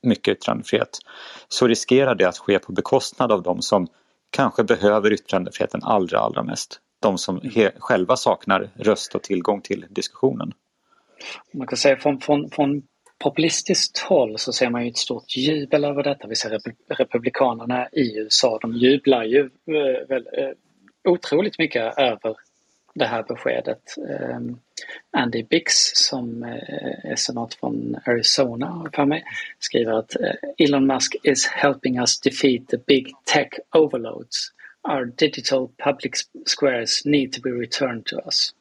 mycket 0.03 0.37
yttrandefrihet 0.37 0.99
så 1.49 1.67
riskerar 1.67 2.15
det 2.15 2.25
att 2.25 2.39
ske 2.39 2.59
på 2.59 2.73
bekostnad 2.73 3.33
av 3.33 3.43
de 3.43 3.63
som 3.63 3.87
kanske 4.35 4.65
behöver 4.65 5.13
yttrandefriheten 5.13 5.81
allra, 5.83 6.19
allra 6.19 6.43
mest. 6.43 6.81
De 7.03 7.19
som 7.19 7.41
själva 7.79 8.17
saknar 8.17 8.71
röst 8.75 9.15
och 9.15 9.23
tillgång 9.23 9.61
till 9.61 9.87
diskussionen. 9.91 10.53
Man 11.53 11.67
kan 11.67 11.77
säga 11.77 11.97
från, 11.97 12.21
från, 12.21 12.51
från 12.51 12.83
populistiskt 13.19 13.99
håll 13.99 14.39
så 14.39 14.53
ser 14.53 14.71
man 14.71 14.85
ju 14.85 14.91
ett 14.91 14.97
stort 14.97 15.37
jubel 15.37 15.85
över 15.85 16.03
detta. 16.03 16.29
Vi 16.29 16.37
ser 16.37 16.61
republikanerna 16.89 17.89
i 17.93 18.19
USA, 18.19 18.59
de 18.63 18.73
jublar 18.73 19.25
ju 19.25 19.41
eh, 19.41 20.09
väl, 20.09 20.29
eh, 20.33 20.51
otroligt 21.09 21.59
mycket 21.59 21.99
över 21.99 22.37
det 22.95 23.07
här 23.07 23.23
beskedet. 23.23 23.97
Ehm, 24.11 24.59
Andy 25.11 25.43
Bix 25.43 25.73
som 25.95 26.43
eh, 26.43 27.11
är 27.11 27.17
senat 27.17 27.55
från 27.55 27.97
Arizona 28.07 28.91
för 28.95 29.05
mig 29.05 29.25
skriver 29.59 29.93
att 29.93 30.17
eh, 30.21 30.35
Elon 30.59 30.87
Musk 30.87 31.17
is 31.23 31.47
helping 31.47 31.99
us 31.99 32.21
defeat 32.21 32.69
the 32.69 32.77
big 32.77 33.13
tech 33.25 33.49
overloads. 33.73 34.53
Our 34.89 35.05
digital 35.05 35.69
public 35.77 36.13
squares 36.47 37.05
need 37.05 37.33
to 37.33 37.41
be 37.41 37.51
returned 37.51 38.05
to 38.05 38.17
us. 38.27 38.55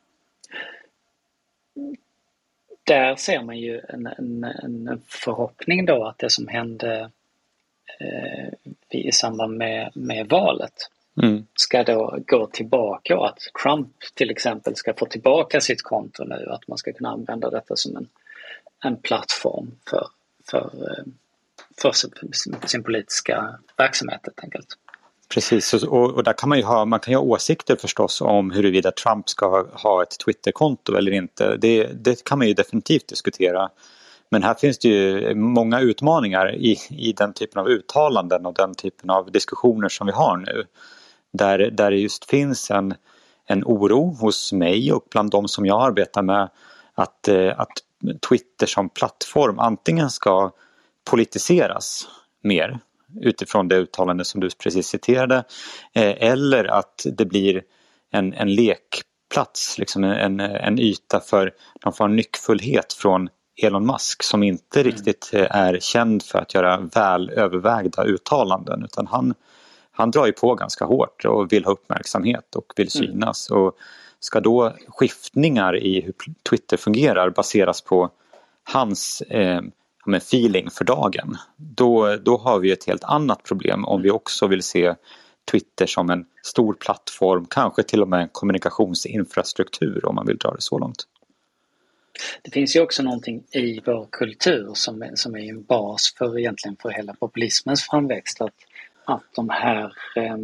Där 2.84 3.15
ser 3.15 3.41
man 3.41 3.58
ju 3.58 3.82
en, 3.89 4.08
en, 4.08 4.43
en 4.43 5.02
förhoppning 5.08 5.86
då 5.86 6.06
att 6.06 6.17
det 6.17 6.30
som 6.30 6.48
hände 6.48 7.12
eh, 8.00 8.50
i 8.89 9.12
samband 9.12 9.58
med, 9.58 9.91
med 9.96 10.30
valet 10.30 10.74
mm. 11.21 11.45
ska 11.56 11.84
då 11.84 12.19
gå 12.28 12.47
tillbaka 12.47 13.17
och 13.17 13.28
att 13.28 13.39
Trump 13.63 13.89
till 14.13 14.30
exempel 14.30 14.76
ska 14.76 14.93
få 14.93 15.06
tillbaka 15.06 15.62
sitt 15.62 15.82
konto 15.82 16.23
nu, 16.23 16.47
att 16.49 16.67
man 16.67 16.78
ska 16.78 16.93
kunna 16.93 17.10
använda 17.10 17.49
detta 17.49 17.76
som 17.76 17.97
en, 17.97 18.08
en 18.84 18.97
plattform 18.97 19.71
för, 19.89 20.08
för, 20.52 20.58
eh, 20.58 21.04
för 21.82 21.91
sin 22.67 22.84
politiska 22.84 23.60
verksamhet 23.78 24.19
helt 24.23 24.43
enkelt. 24.43 24.78
Precis, 25.34 25.73
och, 25.73 26.12
och, 26.12 26.23
där 26.23 26.34
kan 26.34 26.49
man 26.49 26.58
ju 26.58 26.63
ha, 26.63 26.86
man 26.86 26.99
kan 26.99 27.12
ju 27.12 27.17
ha 27.17 27.23
åsikter 27.23 27.76
förstås 27.76 28.21
om 28.21 28.52
huruvida 28.52 28.91
Trump 28.91 29.30
ska 29.30 29.67
ha 29.73 30.04
ett 30.04 30.19
Twitterkonto 30.26 30.95
eller 30.95 31.12
inte. 31.12 31.58
Det, 31.58 31.84
det 31.93 32.23
kan 32.23 32.38
man 32.38 32.47
ju 32.47 32.54
definitivt 32.54 33.08
diskutera. 33.08 33.69
Men 34.30 34.43
här 34.43 34.54
finns 34.54 34.80
det 34.80 34.88
ju 34.88 35.36
många 35.36 35.80
utmaningar 35.80 36.56
i, 36.56 36.78
i 36.89 37.13
den 37.13 37.34
typen 37.34 37.62
av 37.62 37.67
uttalanden 37.67 38.45
och 38.45 38.54
den 38.54 38.76
typen 38.76 39.10
av 39.10 39.32
diskussioner 39.32 39.89
som 39.89 40.08
vi 40.08 40.13
har 40.13 40.38
nu. 40.38 40.65
Där, 41.34 41.60
där 41.60 41.91
det 41.91 41.98
just 41.98 42.26
finns 42.26 42.72
en, 42.72 42.93
en 43.46 43.63
oro 43.63 44.15
hos 44.19 44.54
mig 44.54 44.93
och 44.93 45.06
bland 45.12 45.32
de 45.32 45.48
som 45.48 45.65
jag 45.65 45.82
arbetar 45.82 46.22
med 46.22 46.50
att, 46.93 47.28
eh, 47.28 47.60
att 47.60 47.72
Twitter 48.30 48.65
som 48.65 48.89
plattform 48.89 49.60
antingen 49.60 50.10
ska 50.10 50.52
politiseras 51.04 52.08
mer 52.43 52.80
utifrån 53.22 53.67
det 53.67 53.76
uttalande 53.76 54.26
som 54.26 54.41
du 54.41 54.50
precis 54.63 54.88
citerade 54.88 55.36
eh, 55.93 56.30
eller 56.30 56.65
att 56.65 57.06
det 57.17 57.26
blir 57.26 57.63
en, 58.12 58.34
en 58.34 58.56
lekplats, 58.56 59.78
liksom 59.78 60.04
en, 60.04 60.39
en 60.39 60.80
yta 60.80 61.19
för 61.19 61.54
någon 61.86 61.93
form 61.93 62.12
av 62.12 62.15
nyckfullhet 62.15 62.93
från 62.93 63.30
Elon 63.62 63.86
Musk 63.86 64.24
som 64.24 64.43
inte 64.43 64.82
mm. 64.82 64.91
riktigt 64.91 65.30
eh, 65.34 65.56
är 65.56 65.80
känd 65.80 66.24
för 66.24 66.39
att 66.39 66.54
göra 66.54 66.78
väl 66.78 67.30
övervägda 67.30 68.04
uttalanden 68.04 68.84
utan 68.84 69.08
han 69.08 69.34
han 69.95 70.12
drar 70.12 70.25
ju 70.25 70.32
på 70.32 70.56
ganska 70.56 70.86
hårt 70.86 71.25
och 71.25 71.53
vill 71.53 71.65
ha 71.65 71.71
uppmärksamhet 71.71 72.56
och 72.56 72.73
vill 72.75 72.89
mm. 72.95 73.08
synas. 73.08 73.49
Mm. 73.49 73.62
Och 73.62 73.77
ska 74.19 74.39
då 74.39 74.73
skiftningar 74.88 75.77
i 75.77 76.01
hur 76.01 76.13
Twitter 76.49 76.77
fungerar 76.77 77.29
baseras 77.29 77.82
på 77.82 78.10
hans 78.63 79.21
eh, 79.21 79.62
feeling 80.17 80.69
för 80.69 80.86
dagen, 80.86 81.38
då, 81.58 82.15
då 82.15 82.38
har 82.38 82.60
vi 82.60 82.71
ett 82.71 82.88
helt 82.88 83.03
annat 83.03 83.43
problem 83.43 83.86
om 83.86 84.01
vi 84.01 84.12
också 84.12 84.47
vill 84.47 84.63
se 84.63 84.95
Twitter 85.51 85.86
som 85.86 86.10
en 86.10 86.25
stor 86.43 86.73
plattform, 86.73 87.45
kanske 87.49 87.84
till 87.84 88.01
och 88.01 88.08
med 88.08 88.21
en 88.21 88.29
kommunikationsinfrastruktur 88.32 90.06
om 90.06 90.15
man 90.15 90.25
vill 90.25 90.38
dra 90.38 90.51
det 90.51 90.62
så 90.62 90.79
långt. 90.79 91.08
Det 92.41 92.51
finns 92.51 92.75
ju 92.75 92.82
också 92.82 93.03
någonting 93.03 93.43
i 93.51 93.82
vår 93.86 94.08
kultur 94.12 94.71
som, 94.73 95.12
som 95.15 95.36
är 95.36 95.49
en 95.49 95.63
bas 95.63 96.15
för 96.17 96.39
egentligen 96.39 96.77
för 96.82 96.89
hela 96.89 97.13
populismens 97.13 97.84
framväxt. 97.84 98.41
Att 98.41 98.53
att 99.06 99.24
de 99.36 99.50
här 99.50 99.94
eh, 100.16 100.38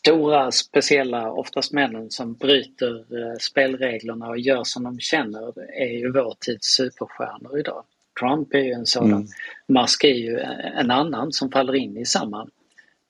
stora, 0.00 0.50
speciella, 0.50 1.32
oftast 1.32 1.72
männen 1.72 2.10
som 2.10 2.34
bryter 2.34 2.96
eh, 2.96 3.36
spelreglerna 3.40 4.28
och 4.28 4.38
gör 4.38 4.64
som 4.64 4.82
de 4.82 5.00
känner 5.00 5.72
är 5.80 5.98
ju 5.98 6.12
vår 6.12 6.34
tids 6.40 6.66
superstjärnor 6.66 7.58
idag. 7.58 7.84
Trump 8.20 8.54
är 8.54 8.58
ju 8.58 8.72
en 8.72 8.86
sådan. 8.86 9.12
Mm. 9.12 9.26
Musk 9.66 10.04
är 10.04 10.14
ju 10.14 10.38
en 10.78 10.90
annan 10.90 11.32
som 11.32 11.50
faller 11.50 11.74
in 11.74 11.96
i 11.96 12.04
samma. 12.04 12.48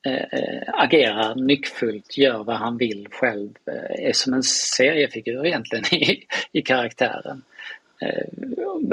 Eh, 0.07 0.41
eh, 0.41 0.63
agerar 0.67 1.35
nyckfullt, 1.35 2.19
gör 2.19 2.45
vad 2.45 2.57
han 2.57 2.77
vill 2.77 3.09
själv, 3.11 3.51
eh, 3.67 4.09
är 4.09 4.13
som 4.13 4.35
en 4.35 4.43
seriefigur 4.43 5.47
egentligen 5.47 5.85
i, 5.95 6.27
i 6.53 6.63
karaktären. 6.63 7.43
Eh, 8.01 8.25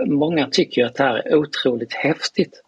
många 0.05 0.47
tycker 0.47 0.85
att 0.85 0.95
det 0.95 1.03
här 1.03 1.15
är 1.15 1.35
otroligt 1.35 1.93
häftigt 1.93 2.61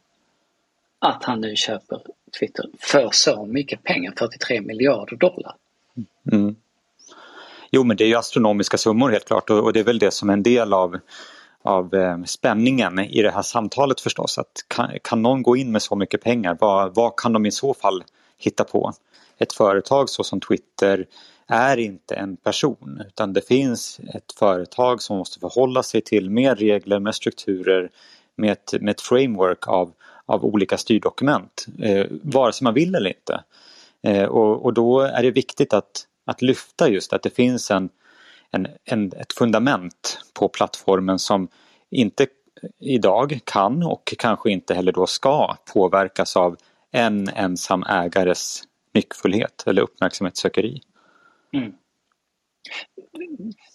att 0.99 1.23
han 1.23 1.41
nu 1.41 1.55
köper 1.55 2.01
Twitter 2.39 2.65
för 2.79 3.09
så 3.11 3.45
mycket 3.45 3.83
pengar, 3.83 4.13
43 4.17 4.61
miljarder 4.61 5.15
dollar. 5.15 5.55
Mm. 6.31 6.55
Jo 7.71 7.83
men 7.83 7.97
det 7.97 8.03
är 8.03 8.07
ju 8.07 8.15
astronomiska 8.15 8.77
summor 8.77 9.09
helt 9.09 9.25
klart 9.25 9.49
och, 9.49 9.73
det 9.73 9.79
är 9.79 9.83
väl 9.83 9.99
det 9.99 10.11
som 10.11 10.29
är 10.29 10.33
en 10.33 10.43
del 10.43 10.73
av, 10.73 10.99
av 11.61 11.93
eh, 11.95 12.23
spänningen 12.23 12.99
i 12.99 13.21
det 13.21 13.31
här 13.31 13.41
samtalet 13.41 14.01
förstås. 14.01 14.37
Att 14.37 14.65
kan, 14.67 14.91
kan 15.03 15.21
någon 15.21 15.43
gå 15.43 15.57
in 15.57 15.71
med 15.71 15.81
så 15.81 15.95
mycket 15.95 16.21
pengar, 16.21 16.57
vad, 16.59 16.95
vad 16.95 17.15
kan 17.15 17.33
de 17.33 17.45
i 17.45 17.51
så 17.51 17.73
fall 17.73 18.03
hitta 18.37 18.63
på? 18.63 18.93
Ett 19.37 19.53
företag 19.53 20.09
så 20.09 20.23
som 20.23 20.39
Twitter 20.39 21.05
är 21.47 21.77
inte 21.77 22.15
en 22.15 22.37
person 22.37 23.03
utan 23.07 23.33
det 23.33 23.47
finns 23.47 23.99
ett 24.13 24.31
företag 24.39 25.01
som 25.01 25.17
måste 25.17 25.39
förhålla 25.39 25.83
sig 25.83 26.01
till 26.01 26.29
mer 26.29 26.55
regler, 26.55 26.99
med 26.99 27.15
strukturer, 27.15 27.89
med 28.35 28.51
ett, 28.51 28.73
med 28.81 28.91
ett 28.91 29.01
framework 29.01 29.67
av 29.67 29.93
av 30.29 30.45
olika 30.45 30.77
styrdokument, 30.77 31.65
eh, 31.79 32.05
vare 32.09 32.53
sig 32.53 32.63
man 32.63 32.73
vill 32.73 32.95
eller 32.95 33.09
inte. 33.09 33.43
Eh, 34.03 34.23
och, 34.23 34.65
och, 34.65 34.73
då 34.73 34.99
är 34.99 35.23
det 35.23 35.31
viktigt 35.31 35.73
att, 35.73 36.07
att 36.25 36.41
lyfta 36.41 36.89
just 36.89 37.13
att 37.13 37.23
det 37.23 37.29
finns 37.29 37.71
en, 37.71 37.89
en, 38.51 38.67
en, 38.85 39.11
ett 39.13 39.33
fundament 39.33 40.21
på 40.33 40.49
plattformen 40.49 41.19
som 41.19 41.47
inte 41.91 42.27
idag 42.79 43.39
kan 43.43 43.83
och 43.83 44.13
kanske 44.17 44.51
inte 44.51 44.73
heller 44.73 44.91
då 44.91 45.07
ska 45.07 45.55
påverkas 45.73 46.37
av 46.37 46.57
en 46.91 47.29
ensam 47.29 47.83
ägares 47.83 48.63
nyckfullhet 48.93 49.63
eller 49.67 49.81
uppmärksamhetssökeri. 49.81 50.81
Mm. 51.53 51.73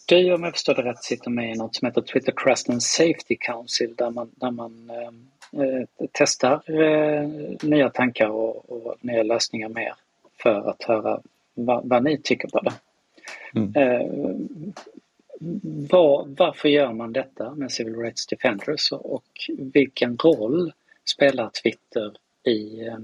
du, 0.09 0.35
om 0.35 0.43
jag 0.43 0.53
förstår 0.53 0.75
det 0.75 0.83
rätt, 0.83 1.05
sitter 1.05 1.31
med 1.31 1.51
i 1.51 1.59
något 1.59 1.77
som 1.77 1.87
heter 1.87 2.03
Twitter 2.03 2.33
Trust 2.33 2.71
and 2.71 2.83
Safety 2.83 3.37
Council 3.41 3.95
där 3.97 4.11
man, 4.11 4.31
där 4.35 4.51
man 4.51 4.91
eh, 4.91 5.11
testar 6.13 6.83
eh, 6.83 7.29
nya 7.63 7.91
tankar 7.91 8.29
och, 8.29 8.71
och, 8.71 8.97
nya 9.01 9.23
lösningar 9.23 9.69
mer 9.69 9.95
för 10.43 10.71
att 10.71 10.83
höra 10.83 11.21
vad, 11.55 11.89
vad 11.89 12.05
ni 12.05 12.19
tycker 12.19 12.49
på 12.49 12.61
det. 12.61 12.73
Mm. 13.55 13.75
Eh, 13.77 14.37
var, 15.91 16.27
varför 16.29 16.69
gör 16.69 16.93
man 16.93 17.13
detta 17.13 17.55
med 17.55 17.73
Civil 17.73 17.97
Rights 17.97 18.27
Defenders 18.27 18.93
och 18.93 19.51
vilken 19.59 20.17
roll 20.17 20.73
spelar 21.05 21.51
Twitter 21.63 22.13
i, 22.45 22.87
eh, 22.87 22.99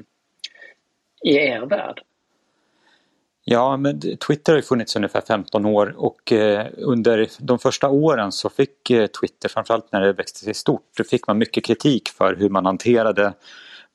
i 1.22 1.34
er 1.36 1.60
värld? 1.60 2.02
Ja, 3.52 3.76
men 3.76 4.00
Twitter 4.00 4.52
har 4.52 4.56
ju 4.56 4.62
funnits 4.62 4.96
ungefär 4.96 5.20
15 5.20 5.66
år 5.66 5.94
och 5.96 6.32
eh, 6.32 6.66
under 6.76 7.28
de 7.38 7.58
första 7.58 7.88
åren 7.88 8.32
så 8.32 8.48
fick 8.48 8.90
eh, 8.90 9.06
Twitter, 9.06 9.48
framförallt 9.48 9.92
när 9.92 10.00
det 10.00 10.12
växte 10.12 10.38
sig 10.38 10.54
stort, 10.54 10.82
då 10.96 11.04
fick 11.04 11.26
man 11.26 11.38
mycket 11.38 11.64
kritik 11.64 12.08
för 12.08 12.36
hur 12.36 12.48
man 12.48 12.66
hanterade 12.66 13.32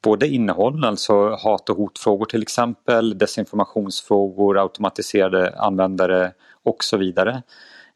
både 0.04 0.28
innehåll, 0.28 0.86
alltså 0.86 1.30
hat 1.30 1.70
och 1.70 1.78
hotfrågor 1.78 2.26
till 2.26 2.42
exempel, 2.42 3.18
desinformationsfrågor, 3.18 4.60
automatiserade 4.62 5.60
användare 5.60 6.32
och 6.64 6.84
så 6.84 6.98
vidare. 6.98 7.44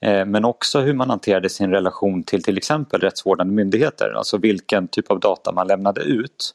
Eh, 0.02 0.26
men 0.26 0.46
också 0.46 0.80
hur 0.80 0.94
man 0.94 1.10
hanterade 1.10 1.50
sin 1.50 1.72
relation 1.72 2.24
till 2.24 2.44
till 2.44 2.58
exempel 2.58 3.02
rättsvårdande 3.02 3.54
myndigheter, 3.54 4.14
alltså 4.18 4.38
vilken 4.38 4.88
typ 4.88 5.12
av 5.12 5.20
data 5.20 5.52
man 5.52 5.68
lämnade 5.68 6.02
ut. 6.02 6.54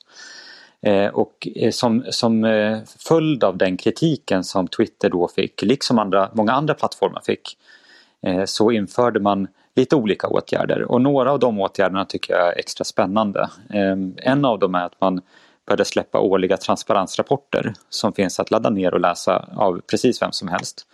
Eh, 0.84 1.08
och 1.08 1.48
eh, 1.54 1.70
som, 1.70 2.04
som 2.10 2.44
eh, 2.44 2.78
följd 3.08 3.44
av 3.44 3.56
den 3.56 3.76
kritiken 3.76 4.44
som 4.44 4.68
Twitter 4.68 5.10
då 5.10 5.28
fick, 5.28 5.62
liksom 5.62 5.98
andra, 5.98 6.30
många 6.32 6.52
andra 6.52 6.74
plattformar 6.74 7.22
fick, 7.26 7.58
så 8.46 8.70
införde 8.70 9.20
man 9.20 9.48
lite 9.76 9.96
olika 9.96 10.28
åtgärder 10.28 10.82
och 10.82 11.00
några 11.00 11.32
av 11.32 11.38
de 11.38 11.60
åtgärderna 11.60 12.04
tycker 12.04 12.34
jag 12.34 12.48
är 12.48 12.58
extra 12.58 12.84
spännande. 12.84 13.48
Ehm, 13.70 14.14
en 14.16 14.44
av 14.44 14.58
dem 14.58 14.74
är 14.74 14.84
att 14.84 15.00
man 15.00 15.20
började 15.66 15.84
släppa 15.84 16.20
årliga 16.20 16.56
transparensrapporter 16.56 17.74
som 17.88 18.12
finns 18.12 18.40
att 18.40 18.50
ladda 18.50 18.70
ner 18.70 18.94
och 18.94 19.00
läsa 19.00 19.48
av 19.56 19.80
precis 19.90 20.22
vem 20.22 20.32
som 20.32 20.48
helst 20.48 20.86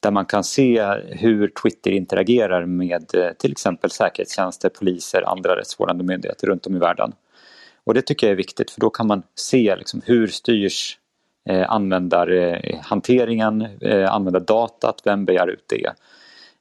där 0.00 0.10
man 0.10 0.24
kan 0.24 0.44
se 0.44 0.84
hur 1.08 1.48
Twitter 1.62 1.90
interagerar 1.90 2.66
med 2.66 3.06
till 3.38 3.52
exempel 3.52 3.90
säkerhetstjänster, 3.90 4.68
poliser, 4.68 5.22
andra 5.26 5.56
rättsvårdande 5.56 6.04
myndigheter 6.04 6.46
runt 6.46 6.66
om 6.66 6.76
i 6.76 6.78
världen. 6.78 7.12
Och 7.86 7.94
det 7.94 8.02
tycker 8.02 8.26
jag 8.26 8.32
är 8.32 8.36
viktigt 8.36 8.70
för 8.70 8.80
då 8.80 8.90
kan 8.90 9.06
man 9.06 9.22
se 9.34 9.76
liksom 9.76 10.02
hur 10.04 10.26
styrs 10.26 10.98
eh, 11.48 11.70
användarhanteringen, 11.70 13.62
eh, 13.62 13.90
eh 13.90 14.12
användardatat, 14.12 15.02
vem 15.04 15.24
begär 15.24 15.46
ut 15.46 15.64
det. 15.66 15.86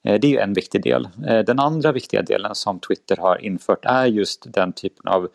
Eh, 0.03 0.19
det 0.19 0.35
är 0.35 0.43
en 0.43 0.53
viktig 0.53 0.83
del. 0.83 1.07
Eh, 1.27 1.39
den 1.39 1.59
andra 1.59 1.91
viktiga 1.91 2.21
delen 2.21 2.55
som 2.55 2.79
Twitter 2.79 3.17
har 3.17 3.45
infört 3.45 3.85
är 3.85 4.05
just 4.05 4.53
den 4.53 4.73
typen 4.73 5.07
av 5.07 5.27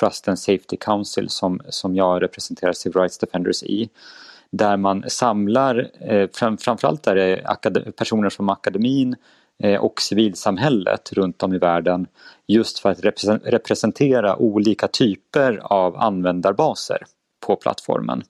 Trust 0.00 0.28
and 0.28 0.38
Safety 0.38 0.76
Council 0.76 1.28
som, 1.28 1.60
som 1.68 1.96
jag 1.96 2.22
representerar 2.22 2.72
Civil 2.72 2.96
Rights 2.96 3.18
Defenders 3.18 3.62
i 3.62 3.88
där 4.50 4.76
man 4.76 5.04
samlar, 5.08 5.90
eh, 6.00 6.28
fram, 6.32 6.58
framförallt 6.58 7.06
är 7.06 7.14
det 7.14 7.96
personer 7.96 8.30
från 8.30 8.50
akademin 8.50 9.12
eh, 9.12 9.16
Eh, 9.62 9.80
och 9.80 10.00
civilsamhället 10.00 11.12
runt 11.12 11.42
om 11.42 11.54
i 11.54 11.58
världen 11.58 12.06
just 12.46 12.78
för 12.78 12.90
att 12.90 13.04
representera 13.44 14.36
olika 14.36 14.88
typer 14.88 15.60
av 15.62 15.96
användarbaser 15.96 16.98
på 17.46 17.56
plattformen. 17.56 18.22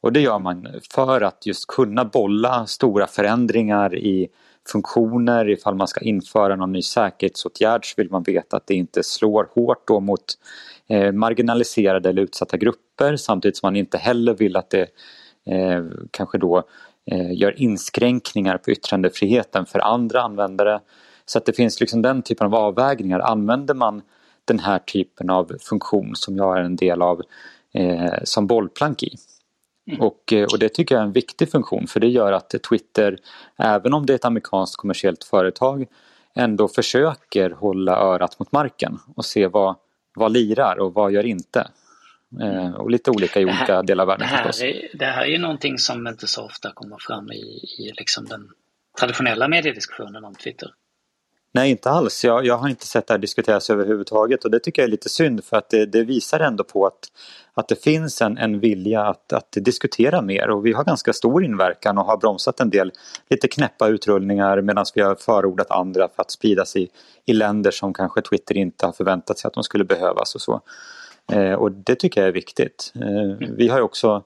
Och 0.00 0.12
det 0.12 0.20
gör 0.20 0.38
man 0.38 0.66
för 0.94 1.20
att 1.20 1.46
just 1.46 1.66
kunna 1.66 2.04
bolla 2.04 2.66
stora 2.66 3.06
förändringar 3.06 3.96
i 3.96 4.28
funktioner. 4.72 5.48
Ifall 5.48 5.74
man 5.74 5.88
ska 5.88 6.00
införa 6.00 6.56
någon 6.56 6.72
ny 6.72 6.82
säkerhetsåtgärd 6.82 7.84
så 7.84 7.94
vill 7.96 8.10
man 8.10 8.22
veta 8.22 8.56
att 8.56 8.66
det 8.66 8.74
inte 8.74 9.02
slår 9.02 9.48
hårt 9.54 9.88
då 9.88 10.00
mot 10.00 10.24
eh, 10.88 11.12
marginaliserade 11.12 12.08
eller 12.08 12.22
utsatta 12.22 12.56
grupper 12.56 13.16
samtidigt 13.16 13.56
som 13.56 13.66
man 13.66 13.76
inte 13.76 13.98
heller 13.98 14.34
vill 14.34 14.56
att 14.56 14.70
det 14.70 14.86
eh, 15.48 15.84
kanske 16.10 16.38
då 16.38 16.62
eh, 17.10 17.32
gör 17.32 17.60
inskränkningar 17.60 18.58
på 18.58 18.70
yttrandefriheten 18.70 19.66
för 19.66 19.78
andra 19.78 20.22
användare. 20.22 20.80
Så 21.26 21.38
att 21.38 21.46
det 21.46 21.52
finns 21.52 21.80
liksom 21.80 22.02
den 22.02 22.22
typen 22.22 22.46
av 22.46 22.54
avvägningar. 22.54 23.20
Använder 23.20 23.74
man 23.74 24.02
den 24.44 24.58
här 24.58 24.78
typen 24.78 25.30
av 25.30 25.52
funktion 25.60 26.16
som 26.16 26.36
jag 26.36 26.58
är 26.58 26.62
en 26.62 26.76
del 26.76 27.02
av 27.02 27.22
eh, 27.74 28.14
som 28.24 28.46
bollplank 28.46 29.02
i. 29.02 29.16
Mm. 29.88 30.00
Och, 30.00 30.32
eh, 30.32 30.44
och 30.44 30.58
det 30.58 30.68
tycker 30.68 30.94
jag 30.94 31.02
är 31.02 31.06
en 31.06 31.12
viktig 31.12 31.50
funktion 31.50 31.86
för 31.86 32.00
det 32.00 32.08
gör 32.08 32.32
att 32.32 32.54
Twitter, 32.70 33.18
även 33.56 33.94
om 33.94 34.06
det 34.06 34.12
är 34.12 34.14
ett 34.14 34.24
amerikanskt 34.24 34.76
kommersiellt 34.76 35.24
företag, 35.24 35.86
ändå 36.34 36.68
försöker 36.68 37.50
hålla 37.50 37.96
örat 37.96 38.38
mot 38.38 38.52
marken 38.52 38.98
och 39.16 39.24
se 39.24 39.46
vad, 39.46 39.76
vad 40.14 40.32
lirar 40.32 40.78
och 40.78 40.94
vad 40.94 41.12
gör 41.12 41.26
inte. 41.26 41.68
Eh, 42.40 42.74
och 42.74 42.90
lite 42.90 43.10
olika 43.10 43.40
i 43.40 43.44
olika 43.44 43.74
här, 43.74 43.82
delar 43.82 44.02
av 44.02 44.08
världen 44.08 44.28
det 44.30 44.36
här, 44.36 44.64
är, 44.64 44.88
det 44.98 45.04
här 45.04 45.22
är 45.22 45.26
ju 45.26 45.38
någonting 45.38 45.78
som 45.78 46.06
inte 46.06 46.26
så 46.26 46.44
ofta 46.44 46.72
kommer 46.72 46.96
fram 47.00 47.32
i, 47.32 47.36
i 47.78 47.92
liksom 47.96 48.24
den 48.24 48.48
traditionella 48.98 49.48
mediediskussionen 49.48 50.24
om 50.24 50.34
Twitter. 50.34 50.70
Nej, 51.52 51.70
inte 51.70 51.90
alls. 51.90 52.24
Jag, 52.24 52.46
jag 52.46 52.58
har 52.58 52.68
inte 52.68 52.86
sett 52.86 53.06
det 53.06 53.14
här 53.14 53.18
diskuteras 53.18 53.70
överhuvudtaget 53.70 54.44
och 54.44 54.50
det 54.50 54.60
tycker 54.60 54.82
jag 54.82 54.86
är 54.86 54.90
lite 54.90 55.08
synd 55.08 55.44
för 55.44 55.56
att 55.56 55.70
det, 55.70 55.86
det 55.86 56.04
visar 56.04 56.40
ändå 56.40 56.64
på 56.64 56.86
att, 56.86 56.98
att 57.54 57.68
det 57.68 57.82
finns 57.82 58.22
en, 58.22 58.38
en 58.38 58.60
vilja 58.60 59.02
att, 59.02 59.32
att 59.32 59.52
diskutera 59.52 60.22
mer 60.22 60.50
och 60.50 60.66
vi 60.66 60.72
har 60.72 60.84
ganska 60.84 61.12
stor 61.12 61.44
inverkan 61.44 61.98
och 61.98 62.04
har 62.04 62.16
bromsat 62.16 62.60
en 62.60 62.70
del 62.70 62.92
lite 63.30 63.48
knäppa 63.48 63.88
utrullningar 63.88 64.60
medan 64.60 64.84
vi 64.94 65.00
har 65.00 65.14
förordat 65.14 65.70
andra 65.70 66.08
för 66.08 66.22
att 66.22 66.30
spridas 66.30 66.76
i, 66.76 66.88
i 67.26 67.32
länder 67.32 67.70
som 67.70 67.94
kanske 67.94 68.22
Twitter 68.22 68.56
inte 68.56 68.86
har 68.86 68.92
förväntat 68.92 69.38
sig 69.38 69.48
att 69.48 69.54
de 69.54 69.64
skulle 69.64 69.84
behövas 69.84 70.34
och 70.34 70.40
så. 70.40 70.60
Eh, 71.32 71.52
och 71.52 71.72
det 71.72 71.94
tycker 71.94 72.20
jag 72.20 72.28
är 72.28 72.32
viktigt. 72.32 72.92
Eh, 72.94 73.08
mm. 73.08 73.56
Vi 73.56 73.68
har 73.68 73.80
också 73.80 74.22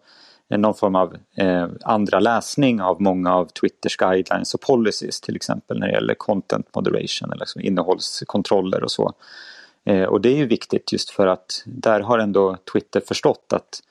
någon 0.49 0.75
form 0.75 0.95
av 0.95 1.17
eh, 1.37 1.67
andra 1.83 2.21
läsning 2.21 2.81
av 2.81 3.03
många 3.03 3.35
av 3.35 3.47
Twitters 3.47 3.97
guidelines 3.97 4.55
och 4.55 4.61
policies 4.61 5.21
till 5.21 5.37
exempel 5.37 5.79
när 5.79 5.87
det 5.87 5.93
gäller 5.93 6.15
content 6.15 6.75
moderation 6.75 7.31
eller 7.33 7.41
liksom 7.41 7.63
innehållskontroller 7.63 8.85
och 8.85 8.91
så. 8.91 9.13
Eh, 9.85 10.03
och 10.05 10.21
det 10.21 10.29
är 10.29 10.37
ju 10.37 10.47
viktigt 10.47 10.93
just 10.93 11.11
för 11.11 11.27
att 11.27 11.63
där 11.67 12.01
har 12.01 12.19
ändå 12.19 12.57
Twitter 12.73 13.01
förstått 13.01 13.53
att 13.53 13.83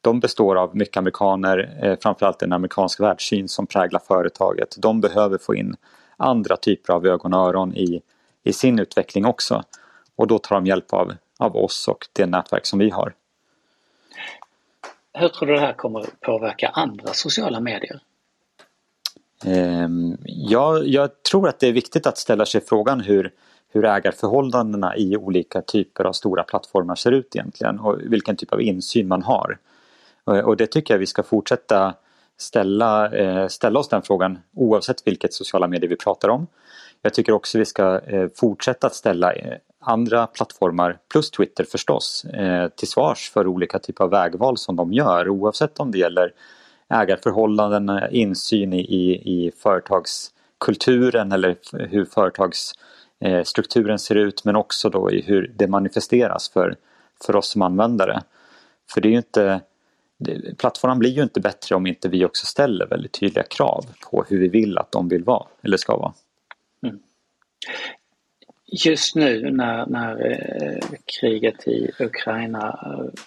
de 0.00 0.20
består 0.20 0.56
av 0.56 0.76
mycket 0.76 0.96
amerikaner, 0.96 1.78
eh, 1.82 1.96
framförallt 2.02 2.42
en 2.42 2.52
amerikansk 2.52 3.00
världssyn 3.00 3.48
som 3.48 3.66
präglar 3.66 4.00
företaget. 4.08 4.76
De 4.78 5.00
behöver 5.00 5.38
få 5.38 5.54
in 5.54 5.76
andra 6.16 6.56
typer 6.56 6.92
av 6.92 7.06
ögon 7.06 7.34
och 7.34 7.48
öron 7.48 7.76
i, 7.76 8.00
i 8.44 8.52
sin 8.52 8.78
utveckling 8.78 9.24
också. 9.24 9.62
Och 10.16 10.26
då 10.26 10.38
tar 10.38 10.56
de 10.56 10.66
hjälp 10.66 10.92
av 10.92 11.12
av 11.38 11.56
oss 11.56 11.88
och 11.88 12.06
det 12.12 12.26
nätverk 12.26 12.66
som 12.66 12.78
vi 12.78 12.90
har. 12.90 13.14
Hur 15.12 15.28
tror 15.28 15.48
du 15.48 15.54
det 15.54 15.60
här 15.60 15.72
kommer 15.72 16.04
påverka 16.20 16.68
andra 16.68 17.12
sociala 17.12 17.60
medier? 17.60 18.00
Ehm, 19.44 20.16
ja, 20.24 20.78
jag 20.78 21.22
tror 21.22 21.48
att 21.48 21.60
det 21.60 21.68
är 21.68 21.72
viktigt 21.72 22.06
att 22.06 22.18
ställa 22.18 22.46
sig 22.46 22.60
frågan 22.60 23.00
hur, 23.00 23.32
hur 23.72 23.84
ägarförhållandena 23.84 24.96
i 24.96 25.16
olika 25.16 25.62
typer 25.62 26.04
av 26.04 26.12
stora 26.12 26.42
plattformar 26.42 26.94
ser 26.94 27.12
ut 27.12 27.36
egentligen 27.36 27.78
och 27.78 27.98
vilken 28.00 28.36
typ 28.36 28.52
av 28.52 28.62
insyn 28.62 29.08
man 29.08 29.22
har. 29.22 29.58
Och 30.24 30.56
det 30.56 30.66
tycker 30.66 30.94
jag 30.94 30.98
vi 30.98 31.06
ska 31.06 31.22
fortsätta 31.22 31.94
ställa, 32.36 33.10
eh, 33.10 33.48
ställa 33.48 33.80
oss 33.80 33.88
den 33.88 34.02
frågan 34.02 34.38
oavsett 34.54 35.06
vilket 35.06 35.34
sociala 35.34 35.68
medier 35.68 35.90
vi 35.90 35.96
pratar 35.96 36.28
om. 36.28 36.46
Jag 37.02 37.14
tycker 37.14 37.32
också 37.32 37.58
vi 37.58 37.64
ska 37.64 38.00
eh, 38.00 38.28
fortsätta 38.34 38.86
att 38.86 38.94
ställa 38.94 39.32
eh, 39.32 39.58
andra 39.86 40.26
plattformar 40.26 40.98
plus 41.12 41.30
Twitter 41.30 41.64
förstås 41.64 42.24
eh, 42.24 42.68
till 42.68 42.88
svars 42.88 43.30
för 43.30 43.46
olika 43.46 43.78
typer 43.78 44.04
av 44.04 44.10
vägval 44.10 44.58
som 44.58 44.76
de 44.76 44.92
gör 44.92 45.28
oavsett 45.28 45.80
om 45.80 45.90
det 45.90 45.98
gäller 45.98 46.32
ägarförhållanden, 46.88 48.00
insyn 48.10 48.72
i, 48.72 48.80
i, 48.80 49.12
i 49.14 49.50
företagskulturen 49.50 51.32
eller 51.32 51.56
hur 51.72 52.04
företagsstrukturen 52.04 53.90
eh, 53.90 53.96
ser 53.96 54.14
ut 54.14 54.44
men 54.44 54.56
också 54.56 54.90
då 54.90 55.10
i 55.10 55.22
hur 55.22 55.52
det 55.56 55.66
manifesteras 55.66 56.48
för, 56.48 56.76
för 57.26 57.36
oss 57.36 57.48
som 57.48 57.62
användare. 57.62 58.22
För 58.94 59.00
det 59.00 59.08
är 59.08 59.10
ju 59.10 59.16
inte 59.16 59.60
Plattformen 60.58 60.98
blir 60.98 61.10
ju 61.10 61.22
inte 61.22 61.40
bättre 61.40 61.74
om 61.74 61.86
inte 61.86 62.08
vi 62.08 62.24
också 62.24 62.46
ställer 62.46 62.86
väldigt 62.86 63.12
tydliga 63.12 63.44
krav 63.44 63.84
på 64.10 64.24
hur 64.28 64.38
vi 64.38 64.48
vill 64.48 64.78
att 64.78 64.92
de 64.92 65.08
vill 65.08 65.24
vara 65.24 65.46
eller 65.62 65.76
ska 65.76 65.96
vara. 65.96 66.12
Mm 66.82 66.98
just 68.66 69.14
nu 69.14 69.50
när, 69.50 69.86
när 69.86 70.30
eh, 70.30 70.98
kriget 71.20 71.68
i 71.68 71.90
Ukraina 72.00 72.78
eh, 72.82 73.20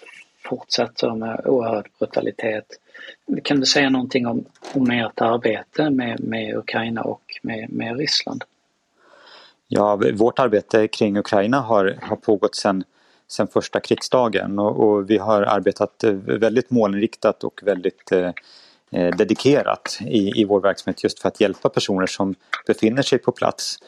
fortsätter 0.44 1.14
med 1.14 1.46
oerhörd 1.46 1.88
brutalitet. 1.98 2.64
Kan 3.44 3.60
du 3.60 3.66
säga 3.66 3.90
någonting 3.90 4.26
om, 4.26 4.44
om 4.74 4.90
ert 4.90 5.20
arbete 5.20 5.90
med, 5.90 6.20
med 6.20 6.56
Ukraina 6.56 7.02
och 7.02 7.22
med, 7.42 7.72
med 7.72 7.98
Ryssland? 7.98 8.44
Ja, 9.68 10.00
vårt 10.12 10.38
arbete 10.38 10.88
kring 10.88 11.18
Ukraina 11.18 11.60
har, 11.60 11.98
har 12.02 12.16
pågått 12.16 12.54
sedan 12.54 12.84
sen 13.28 13.46
första 13.46 13.80
krigsdagen 13.80 14.58
och, 14.58 14.88
och, 14.88 15.10
vi 15.10 15.18
har 15.18 15.42
arbetat 15.42 16.04
eh, 16.04 16.12
väldigt 16.12 16.70
målinriktat 16.70 17.44
och 17.44 17.60
väldigt 17.62 18.12
eh, 18.12 18.30
Eh, 18.92 19.16
dedikerat 19.16 19.98
i, 20.00 20.40
i 20.40 20.44
vår 20.44 20.60
verksamhet 20.60 21.02
just 21.04 21.20
för 21.20 21.28
att 21.28 21.40
hjälpa 21.40 21.68
personer 21.68 22.06
som 22.06 22.34
befinner 22.66 23.02
sig 23.02 23.18
på 23.18 23.32
plats. 23.32 23.78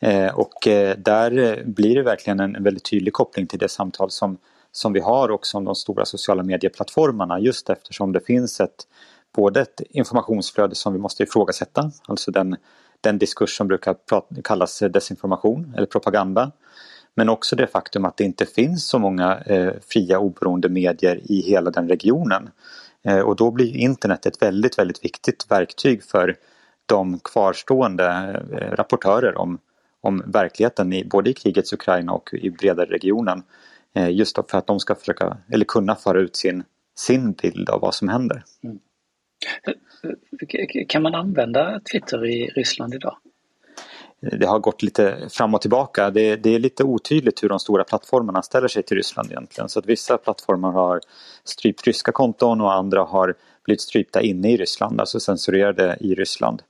Eh, 0.00 0.38
och 0.38 0.66
eh, 0.66 0.96
där 0.96 1.38
eh, 1.38 1.64
blir 1.64 1.94
det 1.94 2.02
verkligen 2.02 2.40
en 2.40 2.62
väldigt 2.62 2.84
tydlig 2.84 3.12
koppling 3.12 3.46
till 3.46 3.58
det 3.58 3.68
samtal 3.68 4.10
som, 4.10 4.38
som 4.72 4.92
vi 4.92 5.00
har 5.00 5.30
också 5.30 5.58
om 5.58 5.64
de 5.64 5.74
stora 5.74 6.04
sociala 6.04 6.42
medieplattformarna 6.42 7.40
just 7.40 7.70
eftersom 7.70 8.12
det 8.12 8.20
finns 8.20 8.60
ett 8.60 8.86
både 9.34 9.60
ett 9.60 9.80
informationsflöde 9.90 10.74
som 10.74 10.92
vi 10.92 10.98
måste 10.98 11.22
ifrågasätta, 11.22 11.90
alltså 12.06 12.30
den, 12.30 12.56
den 13.00 13.18
diskurs 13.18 13.56
som 13.56 13.68
brukar 13.68 13.96
kallas 14.42 14.78
desinformation 14.78 15.74
eller 15.76 15.86
propaganda. 15.86 16.52
Men 17.14 17.28
också 17.28 17.56
det 17.56 17.66
faktum 17.66 18.04
att 18.04 18.16
det 18.16 18.24
inte 18.24 18.46
finns 18.46 18.88
så 18.88 18.98
många 18.98 19.38
eh, 19.46 19.72
fria 19.88 20.18
oberoende 20.18 20.68
medier 20.68 21.20
i 21.24 21.40
hela 21.40 21.70
den 21.70 21.88
regionen. 21.88 22.50
Eh, 23.04 23.20
och 23.20 23.36
då 23.36 23.50
blir 23.50 23.76
internet 23.76 24.26
ett 24.26 24.42
väldigt, 24.42 24.78
väldigt 24.78 25.04
viktigt 25.04 25.46
verktyg 25.50 26.04
för 26.04 26.36
de 26.86 27.18
kvarstående 27.24 28.06
eh, 28.52 28.76
rapportörer 28.76 29.38
om, 29.38 29.58
om 30.00 30.22
verkligheten 30.26 30.92
i, 30.92 31.04
både 31.04 31.30
i 31.30 31.34
krigets 31.34 31.72
Ukraina 31.72 32.12
och 32.12 32.30
i 32.32 32.50
bredare 32.50 32.90
regionen. 32.90 33.42
Eh, 33.94 34.10
just 34.10 34.36
för 34.50 34.58
att 34.58 34.66
de 34.66 34.80
ska 34.80 34.94
försöka, 34.94 35.36
eller 35.52 35.64
kunna 35.64 35.94
föra 35.94 36.20
ut 36.20 36.36
sin, 36.36 36.64
sin 36.98 37.32
bild 37.32 37.70
av 37.70 37.80
vad 37.80 37.94
som 37.94 38.08
händer. 38.08 38.42
Mm. 38.64 38.78
Kan 40.88 41.02
man 41.02 41.14
använda 41.14 41.80
Twitter 41.92 42.26
i 42.26 42.46
Ryssland 42.46 42.94
idag? 42.94 43.16
Det 44.20 44.46
har 44.46 44.58
gått 44.58 44.82
lite 44.82 45.28
fram 45.30 45.54
och 45.54 45.60
tillbaka. 45.60 46.10
Det, 46.10 46.36
det, 46.36 46.54
är 46.54 46.58
lite 46.58 46.84
otydligt 46.84 47.42
hur 47.42 47.48
de 47.48 47.58
stora 47.58 47.84
plattformarna 47.84 48.42
ställer 48.42 48.68
sig 48.68 48.82
till 48.82 48.96
Ryssland 48.96 49.30
egentligen. 49.30 49.68
Så 49.68 49.78
att 49.78 49.86
vissa 49.86 50.18
plattformar 50.18 50.72
har 50.72 51.00
strypt 51.44 51.86
ryska 51.86 52.12
konton 52.12 52.60
och 52.60 52.72
andra 52.72 53.02
har 53.02 53.34
blivit 53.64 53.80
strypta 53.80 54.20
inne 54.20 54.52
i 54.52 54.56
Ryssland, 54.56 55.00
alltså 55.00 55.20
censurerade 55.20 55.96
i 56.00 56.14
Ryssland. 56.14 56.62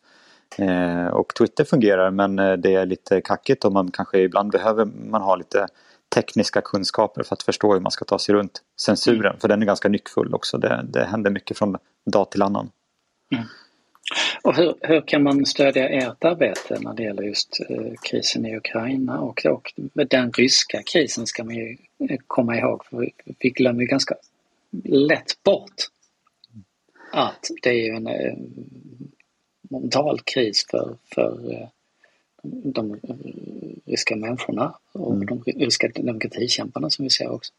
Eh, 0.59 1.07
och 1.07 1.35
Twitter 1.35 1.65
fungerar 1.65 2.11
men 2.11 2.39
eh, 2.39 2.53
det 2.53 2.75
är 2.75 2.87
lite 2.87 3.21
kackigt 3.21 3.65
och 3.65 3.73
man 3.73 3.91
kanske 3.91 4.19
ibland 4.19 4.51
behöver 4.51 4.85
man 4.85 5.23
ha 5.23 5.37
lite 5.37 5.67
tekniska 6.15 6.61
kunskaper 6.61 7.23
för 7.23 7.35
att 7.35 7.43
förstå 7.43 7.73
hur 7.73 7.81
man 7.81 7.93
ska 7.93 8.05
ta 8.05 8.19
sig 8.19 8.35
runt 8.35 8.63
censuren. 8.81 9.27
Mm. 9.27 9.41
För 9.41 9.49
den 9.49 9.63
är 9.63 9.67
ganska 9.67 9.89
nyckfull 9.89 10.35
också. 10.35 10.59
Det, 10.59 10.85
det 10.89 11.05
händer 11.05 11.31
mycket 11.31 11.59
från 11.59 11.77
dag 12.11 12.31
till 12.31 12.43
annan. 12.43 12.71
Mm. 13.35 13.45
Och 14.43 14.57
hur, 14.57 14.75
hur 14.81 15.01
kan 15.01 15.23
man 15.23 15.47
stödja 15.47 15.89
ert 15.89 16.25
arbete 16.25 16.79
när 16.81 16.95
det 16.95 17.03
gäller 17.03 17.23
just 17.23 17.61
eh, 17.69 17.93
krisen 18.03 18.47
i 18.47 18.57
Ukraina 18.57 19.21
och, 19.21 19.47
och 19.47 19.73
den 19.93 20.33
ryska 20.33 20.83
krisen 20.83 21.27
ska 21.27 21.45
man 21.45 21.55
ju 21.55 21.77
eh, 22.09 22.19
komma 22.27 22.57
ihåg 22.57 22.85
för 22.85 23.11
vi, 23.39 23.51
glömmer 23.51 23.85
ganska 23.85 24.15
lätt 24.85 25.43
bort 25.43 25.75
att 27.13 27.51
det 27.63 27.71
är 27.71 27.87
ju 27.87 27.95
en 27.95 28.07
eh, 28.07 28.35
mental 29.61 30.21
kris 30.21 30.67
för, 30.71 30.97
för 31.15 31.69
de 32.43 33.01
ryska 33.87 34.17
människorna 34.17 34.75
och 34.93 35.15
mm. 35.15 35.27
de 35.27 35.43
ryska 35.45 35.89
demokratikämparna 35.89 36.91
som 36.91 37.03
vi 37.03 37.11
ser 37.11 37.31
också. 37.31 37.53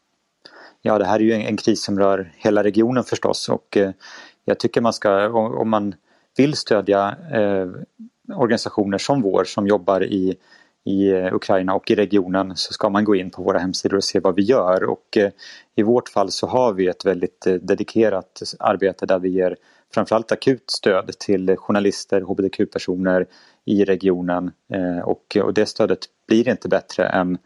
Ja, 0.82 0.98
det 0.98 1.06
här 1.06 1.20
är 1.20 1.24
ju 1.24 1.34
en, 1.34 1.42
en 1.42 1.58
kris 1.58 1.84
som 1.84 2.00
rör 2.00 2.34
hela 2.38 2.64
regionen 2.64 3.04
förstås 3.04 3.50
och 3.50 3.78
jag 4.46 4.60
tycker 4.60 4.82
man 4.82 4.94
ska, 4.94 5.30
om 5.30 5.70
man 5.70 5.96
vill 6.38 6.56
stödja 6.56 7.16
eh, 7.32 7.68
organisationer 8.36 8.98
som 8.98 9.22
vår 9.22 9.44
som 9.44 9.68
jobbar 9.68 10.04
i, 10.04 10.36
i 10.86 11.14
Ukraina 11.14 11.74
och 11.74 11.92
i 11.92 11.96
regionen 11.96 12.56
så 12.56 12.74
ska 12.74 12.90
man 12.90 13.04
gå 13.04 13.16
in 13.16 13.30
på 13.30 13.44
våra 13.44 13.60
hemsidor 13.60 13.98
och 13.98 14.04
se 14.04 14.20
vad 14.20 14.36
vi 14.36 14.42
gör 14.42 14.84
och 14.84 15.18
eh, 15.18 15.32
i 15.76 15.84
vårt 15.84 16.10
fall 16.10 16.32
så 16.32 16.48
har 16.48 16.74
vi 16.74 16.88
ett 16.88 17.06
väldigt 17.06 17.48
eh, 17.48 17.54
dedikerat 17.54 18.42
arbete 18.60 19.06
där 19.06 19.20
vi 19.20 19.30
ger 19.30 19.56
framförallt 19.94 20.32
akut 20.32 20.72
stöd 20.72 21.12
till 21.20 21.56
journalister, 21.58 22.22
hbtq-personer 22.22 23.26
i 23.66 23.86
regionen 23.86 24.52
eh, 24.74 25.00
och, 25.00 25.38
och 25.44 25.54
det 25.54 25.66
stödet 25.66 26.00
blir 26.28 26.50
inte 26.50 26.70
bättre 26.70 27.08
än 27.08 27.38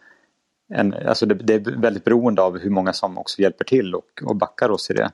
en, 0.74 0.94
alltså 0.94 1.26
det, 1.26 1.36
det, 1.36 1.54
är 1.54 1.82
väldigt 1.82 2.04
beroende 2.04 2.42
av 2.42 2.60
hur 2.60 2.70
många 2.70 2.94
som 2.94 3.18
också 3.18 3.42
hjälper 3.42 3.66
till 3.66 3.96
och, 3.96 4.24
och 4.26 4.36
backar 4.36 4.70
oss 4.70 4.92
i 4.92 4.94
det. 4.94 5.12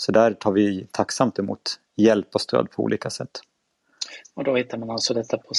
Så 0.00 0.12
där 0.12 0.32
tar 0.32 0.52
vi 0.52 0.86
tacksamt 0.90 1.38
emot 1.38 1.80
hjälp 1.96 2.34
och 2.34 2.40
stöd 2.40 2.70
på 2.70 2.82
olika 2.82 3.10
sätt. 3.10 3.40
Och 4.34 4.44
då 4.44 4.56
hittar 4.56 4.78
man 4.78 4.90
alltså 4.90 5.14
detta 5.14 5.38
på 5.38 5.54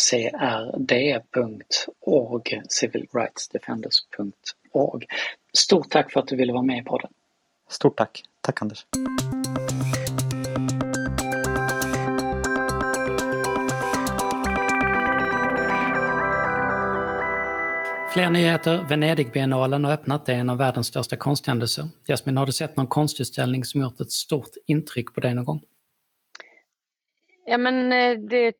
crd.org, 0.87 2.61
civilrightsdefenders.org. 2.69 5.05
Stort 5.53 5.89
tack 5.89 6.11
för 6.11 6.19
att 6.19 6.27
du 6.27 6.35
ville 6.35 6.53
vara 6.53 6.63
med 6.63 6.77
i 6.77 6.83
podden. 6.83 7.11
Stort 7.69 7.97
tack. 7.97 8.23
Tack 8.41 8.61
Anders. 8.61 8.85
Fler 18.13 18.29
nyheter. 18.29 18.85
Venedigbiennalen 18.89 19.85
har 19.85 19.91
öppnat. 19.91 20.25
Det 20.25 20.33
är 20.33 20.37
en 20.37 20.49
av 20.49 20.57
världens 20.57 20.87
största 20.87 21.15
konsthändelser. 21.15 21.85
Jasmin, 22.07 22.37
har 22.37 22.45
du 22.45 22.51
sett 22.51 22.77
någon 22.77 22.87
konstutställning 22.87 23.63
som 23.63 23.81
gjort 23.81 23.99
ett 23.99 24.11
stort 24.11 24.49
intryck 24.67 25.13
på 25.13 25.21
dig 25.21 25.35
någon 25.35 25.45
gång? 25.45 25.61
Ja 27.45 27.57
men 27.57 27.91
eh, 27.91 28.19
det 28.29 28.53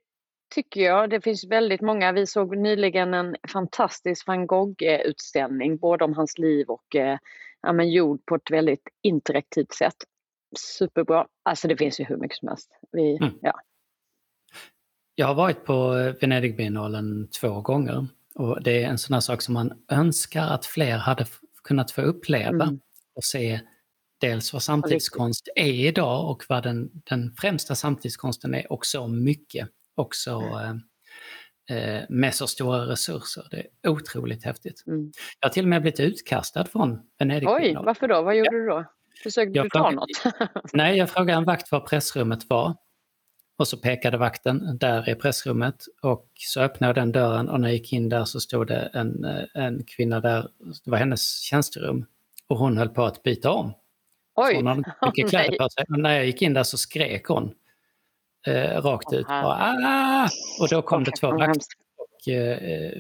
tycker 0.56 0.82
jag. 0.82 1.10
Det 1.10 1.22
finns 1.22 1.46
väldigt 1.46 1.82
många. 1.82 2.12
Vi 2.12 2.28
såg 2.28 2.58
nyligen 2.58 3.14
en 3.14 3.36
fantastisk 3.54 4.28
van 4.28 4.48
Gogh-utställning, 4.48 5.78
både 5.78 6.06
om 6.06 6.14
hans 6.14 6.38
liv 6.38 6.68
och 6.68 6.96
eh, 6.96 7.18
ja, 7.62 7.74
men 7.74 7.90
gjord 7.90 8.26
på 8.26 8.36
ett 8.36 8.52
väldigt 8.52 8.88
interaktivt 9.02 9.74
sätt. 9.74 9.98
Superbra. 10.60 11.28
Alltså 11.44 11.68
det 11.68 11.78
finns 11.78 12.00
ju 12.00 12.04
hur 12.04 12.18
mycket 12.18 12.38
som 12.38 12.48
helst. 12.48 12.70
Vi, 12.92 13.18
mm. 13.18 13.34
ja. 13.42 13.54
Jag 15.16 15.28
har 15.28 15.36
varit 15.36 15.66
på 15.66 15.90
Venedigbiennalen 16.22 17.28
två 17.42 17.62
gånger 17.62 18.08
och 18.36 18.64
det 18.64 18.84
är 18.84 18.90
en 18.90 18.98
sån 18.98 19.14
här 19.14 19.22
sak 19.22 19.42
som 19.42 19.54
man 19.54 19.74
önskar 19.92 20.48
att 20.48 20.66
fler 20.66 20.98
hade 20.98 21.26
kunnat 21.64 21.92
få 21.92 22.02
uppleva 22.02 22.64
mm. 22.64 22.80
och 23.16 23.24
se 23.24 23.60
dels 24.22 24.54
vad 24.54 24.64
samtidskonst 24.64 25.50
är 25.56 25.88
idag 25.88 26.30
och 26.30 26.44
vad 26.50 26.64
den, 26.64 26.90
den 26.94 27.34
främsta 27.38 27.76
samtidskonsten 27.76 28.56
är 28.56 28.72
och 28.72 28.86
så 28.86 29.08
mycket. 29.08 29.70
Också 29.96 30.32
mm. 30.32 30.82
eh, 31.70 32.04
med 32.10 32.36
så 32.36 32.48
stora 32.48 32.88
resurser. 32.88 33.48
Det 33.52 33.58
är 33.58 33.90
otroligt 33.90 34.46
häftigt. 34.46 34.84
Mm. 34.88 35.12
Jag 35.40 35.50
har 35.50 35.54
till 35.54 35.66
och 35.66 35.70
med 35.70 35.82
blivit 35.82 36.00
utkastad 36.00 36.66
från 36.66 37.00
Venedig. 37.20 37.50
Oj, 37.50 37.78
varför 37.86 38.08
då? 38.08 38.22
Vad 38.22 38.36
gjorde 38.38 38.50
ja. 38.52 38.60
du 38.60 38.66
då? 38.66 38.86
Försökte 39.24 39.58
jag 39.58 39.66
du 39.66 39.70
ta 39.70 39.92
något? 39.92 40.10
nej, 40.74 40.98
jag 40.98 41.10
frågade 41.10 41.38
en 41.38 41.46
vakt 41.46 41.72
var 41.72 41.80
pressrummet 41.80 42.50
var. 42.50 42.76
Och 43.62 43.68
så 43.68 43.78
pekade 43.78 44.18
vakten, 44.18 44.78
där 44.78 45.10
är 45.10 45.16
pressrummet. 45.16 45.86
Och 46.02 46.28
så 46.36 46.62
öppnade 46.62 46.90
jag 46.90 46.96
den 46.96 47.12
dörren 47.12 47.50
och 47.50 47.60
när 47.60 47.68
jag 47.68 47.76
gick 47.76 47.94
in 47.94 48.10
där 48.10 48.26
så 48.26 48.40
stod 48.40 48.68
det 48.68 48.90
en, 48.94 49.26
eh, 49.26 49.44
en 49.54 49.84
kvinna 49.84 50.20
där, 50.20 50.48
det 50.84 50.92
var 50.92 50.98
hennes 50.98 51.40
tjänsterum. 51.40 52.06
Och 52.48 52.58
hon 52.58 52.78
höll 52.78 52.90
på 52.90 53.06
att 53.06 53.24
byta 53.24 53.52
om. 53.52 53.74
Oj! 54.36 54.56
hon 54.56 54.68
hade 54.68 54.94
mycket 55.06 55.30
kläder 55.30 55.58
på 55.58 55.70
sig. 55.70 55.86
Och 55.90 56.00
när 56.00 56.16
jag 56.16 56.26
gick 56.26 56.42
in 56.42 56.54
där 56.54 56.64
så 56.64 56.78
skrek 56.78 57.26
hon 57.28 57.54
eh, 58.48 58.82
rakt 58.82 59.14
ut. 59.14 59.28
Bara, 59.28 59.76
ah! 59.84 60.30
Och 60.60 60.68
då 60.70 60.82
kom 60.82 61.02
okay. 61.02 61.12
det 61.12 61.18
två 61.20 61.32
vakter 61.38 61.64
och 61.98 62.28
eh, 62.34 62.94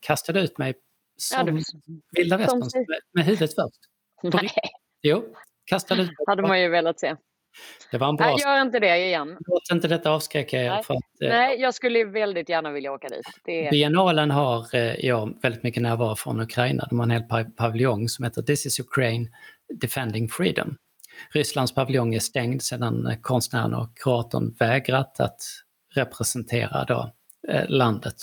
kastade 0.00 0.40
ut 0.40 0.58
mig 0.58 0.74
som 1.16 1.48
ja, 1.48 1.62
vilda 2.10 2.36
västern 2.36 2.86
med 3.12 3.24
huvudet 3.24 3.54
först. 3.54 3.80
Nej. 4.34 4.50
Jo, 5.02 5.24
kastade 5.64 6.02
ut 6.02 6.08
mig. 6.08 6.16
hade 6.26 6.42
man 6.42 6.60
ju 6.60 6.68
velat 6.68 7.00
se. 7.00 7.16
Det 7.90 7.98
var 7.98 8.08
en 8.08 8.16
bra... 8.16 8.26
Nej, 8.26 8.36
gör 8.40 8.62
inte 8.62 8.78
det 8.78 8.96
igen. 9.06 9.36
Låt 9.46 9.70
inte 9.72 9.88
detta 9.88 10.10
avskräcka 10.10 10.62
er. 10.62 10.70
Nej. 10.70 10.82
För 10.82 10.94
att, 10.94 11.22
eh, 11.22 11.28
Nej, 11.28 11.60
jag 11.60 11.74
skulle 11.74 12.04
väldigt 12.04 12.48
gärna 12.48 12.70
vilja 12.70 12.92
åka 12.92 13.08
dit. 13.08 13.26
Det... 13.44 13.70
Biennalen 13.70 14.30
har 14.30 14.74
eh, 14.74 14.94
ja, 15.06 15.30
väldigt 15.42 15.62
mycket 15.62 15.82
närvaro 15.82 16.16
från 16.16 16.40
Ukraina. 16.40 16.86
De 16.90 16.98
har 16.98 17.06
en 17.06 17.10
hel 17.10 17.44
paviljong 17.56 18.08
som 18.08 18.24
heter 18.24 18.42
This 18.42 18.66
is 18.66 18.80
Ukraine 18.80 19.28
Defending 19.80 20.28
Freedom. 20.28 20.76
Rysslands 21.30 21.74
paviljong 21.74 22.14
är 22.14 22.20
stängd 22.20 22.62
sedan 22.62 23.16
konstnären 23.22 23.74
och 23.74 23.98
kuratorn 23.98 24.54
vägrat 24.58 25.20
att 25.20 25.40
representera 25.94 26.84
då, 26.84 27.12
eh, 27.48 27.68
landet. 27.68 28.14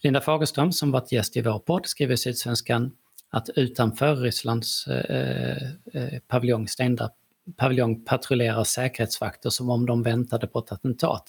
Linda 0.00 0.20
Fagerström 0.20 0.72
som 0.72 0.90
varit 0.90 1.12
gäst 1.12 1.36
i 1.36 1.40
vår 1.40 1.58
podd 1.58 1.86
skriver 1.86 2.14
i 2.14 2.16
Sydsvenskan 2.16 2.92
att 3.30 3.48
utanför 3.56 4.16
Rysslands 4.16 4.86
eh, 4.86 5.62
eh, 5.94 6.18
paviljong, 6.28 6.68
stängda 6.68 7.10
paviljong 7.56 8.04
patrullerar 8.04 8.64
säkerhetsvakter 8.64 9.50
som 9.50 9.70
om 9.70 9.86
de 9.86 10.02
väntade 10.02 10.46
på 10.46 10.58
ett 10.58 10.72
attentat. 10.72 11.24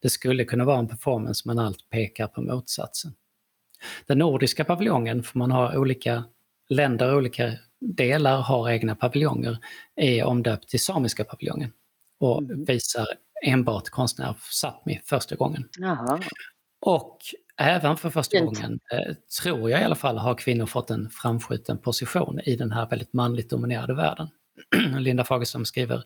Det 0.00 0.10
skulle 0.10 0.44
kunna 0.44 0.64
vara 0.64 0.78
en 0.78 0.88
performance 0.88 1.42
men 1.46 1.58
allt 1.58 1.90
pekar 1.90 2.26
på 2.26 2.42
motsatsen. 2.42 3.14
Den 4.06 4.18
nordiska 4.18 4.64
paviljongen, 4.64 5.22
för 5.22 5.38
man 5.38 5.50
har 5.50 5.76
olika 5.76 6.24
länder, 6.68 7.16
olika 7.16 7.52
delar 7.80 8.40
har 8.40 8.70
egna 8.70 8.94
paviljonger, 8.94 9.58
är 9.96 10.24
omdöpt 10.24 10.68
till 10.68 10.80
samiska 10.80 11.24
paviljongen 11.24 11.72
och 12.20 12.42
mm. 12.42 12.64
visar 12.64 13.06
enbart 13.44 13.88
konstnär 13.88 14.34
Sápmi 14.62 15.00
första 15.04 15.36
gången. 15.36 15.68
Jaha. 15.78 16.20
Och 16.80 17.18
även 17.56 17.96
för 17.96 18.10
första 18.10 18.38
Fint. 18.38 18.44
gången, 18.44 18.80
eh, 18.92 19.14
tror 19.42 19.70
jag 19.70 19.80
i 19.80 19.84
alla 19.84 19.94
fall, 19.94 20.18
har 20.18 20.34
kvinnor 20.34 20.66
fått 20.66 20.90
en 20.90 21.10
framskjuten 21.10 21.78
position 21.78 22.40
i 22.44 22.56
den 22.56 22.72
här 22.72 22.88
väldigt 22.88 23.12
manligt 23.12 23.50
dominerade 23.50 23.94
världen. 23.94 24.28
Linda 24.98 25.24
Fagerström 25.24 25.64
skriver 25.64 26.02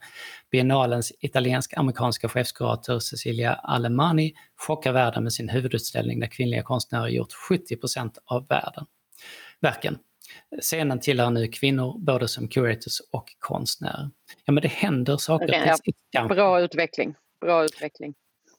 Biennalens 0.51 1.13
italiensk-amerikanska 1.21 2.29
chefskurator 2.29 2.99
Cecilia 2.99 3.55
Alemani 3.55 4.35
chockar 4.57 4.93
världen 4.93 5.23
med 5.23 5.33
sin 5.33 5.49
huvudutställning 5.49 6.21
där 6.21 6.27
kvinnliga 6.27 6.63
konstnärer 6.63 7.09
gjort 7.09 7.33
70% 7.51 8.11
av 8.25 8.47
världen. 8.49 8.87
verken. 9.61 9.99
Scenen 10.61 11.01
tillhör 11.01 11.31
nu 11.31 11.49
kvinnor 11.49 11.99
både 11.99 12.29
som 12.29 12.49
curators 12.49 13.01
och 13.13 13.25
konstnärer. 13.39 14.11
Ja 14.45 14.53
men 14.53 14.63
det 14.63 14.69
händer 14.69 15.17
saker. 15.17 15.49
Okay, 15.49 15.77
ja. 16.11 16.29
Bra 16.29 16.61
utveckling. 16.61 17.15
Bra 17.41 17.65
utveckling. 17.65 18.15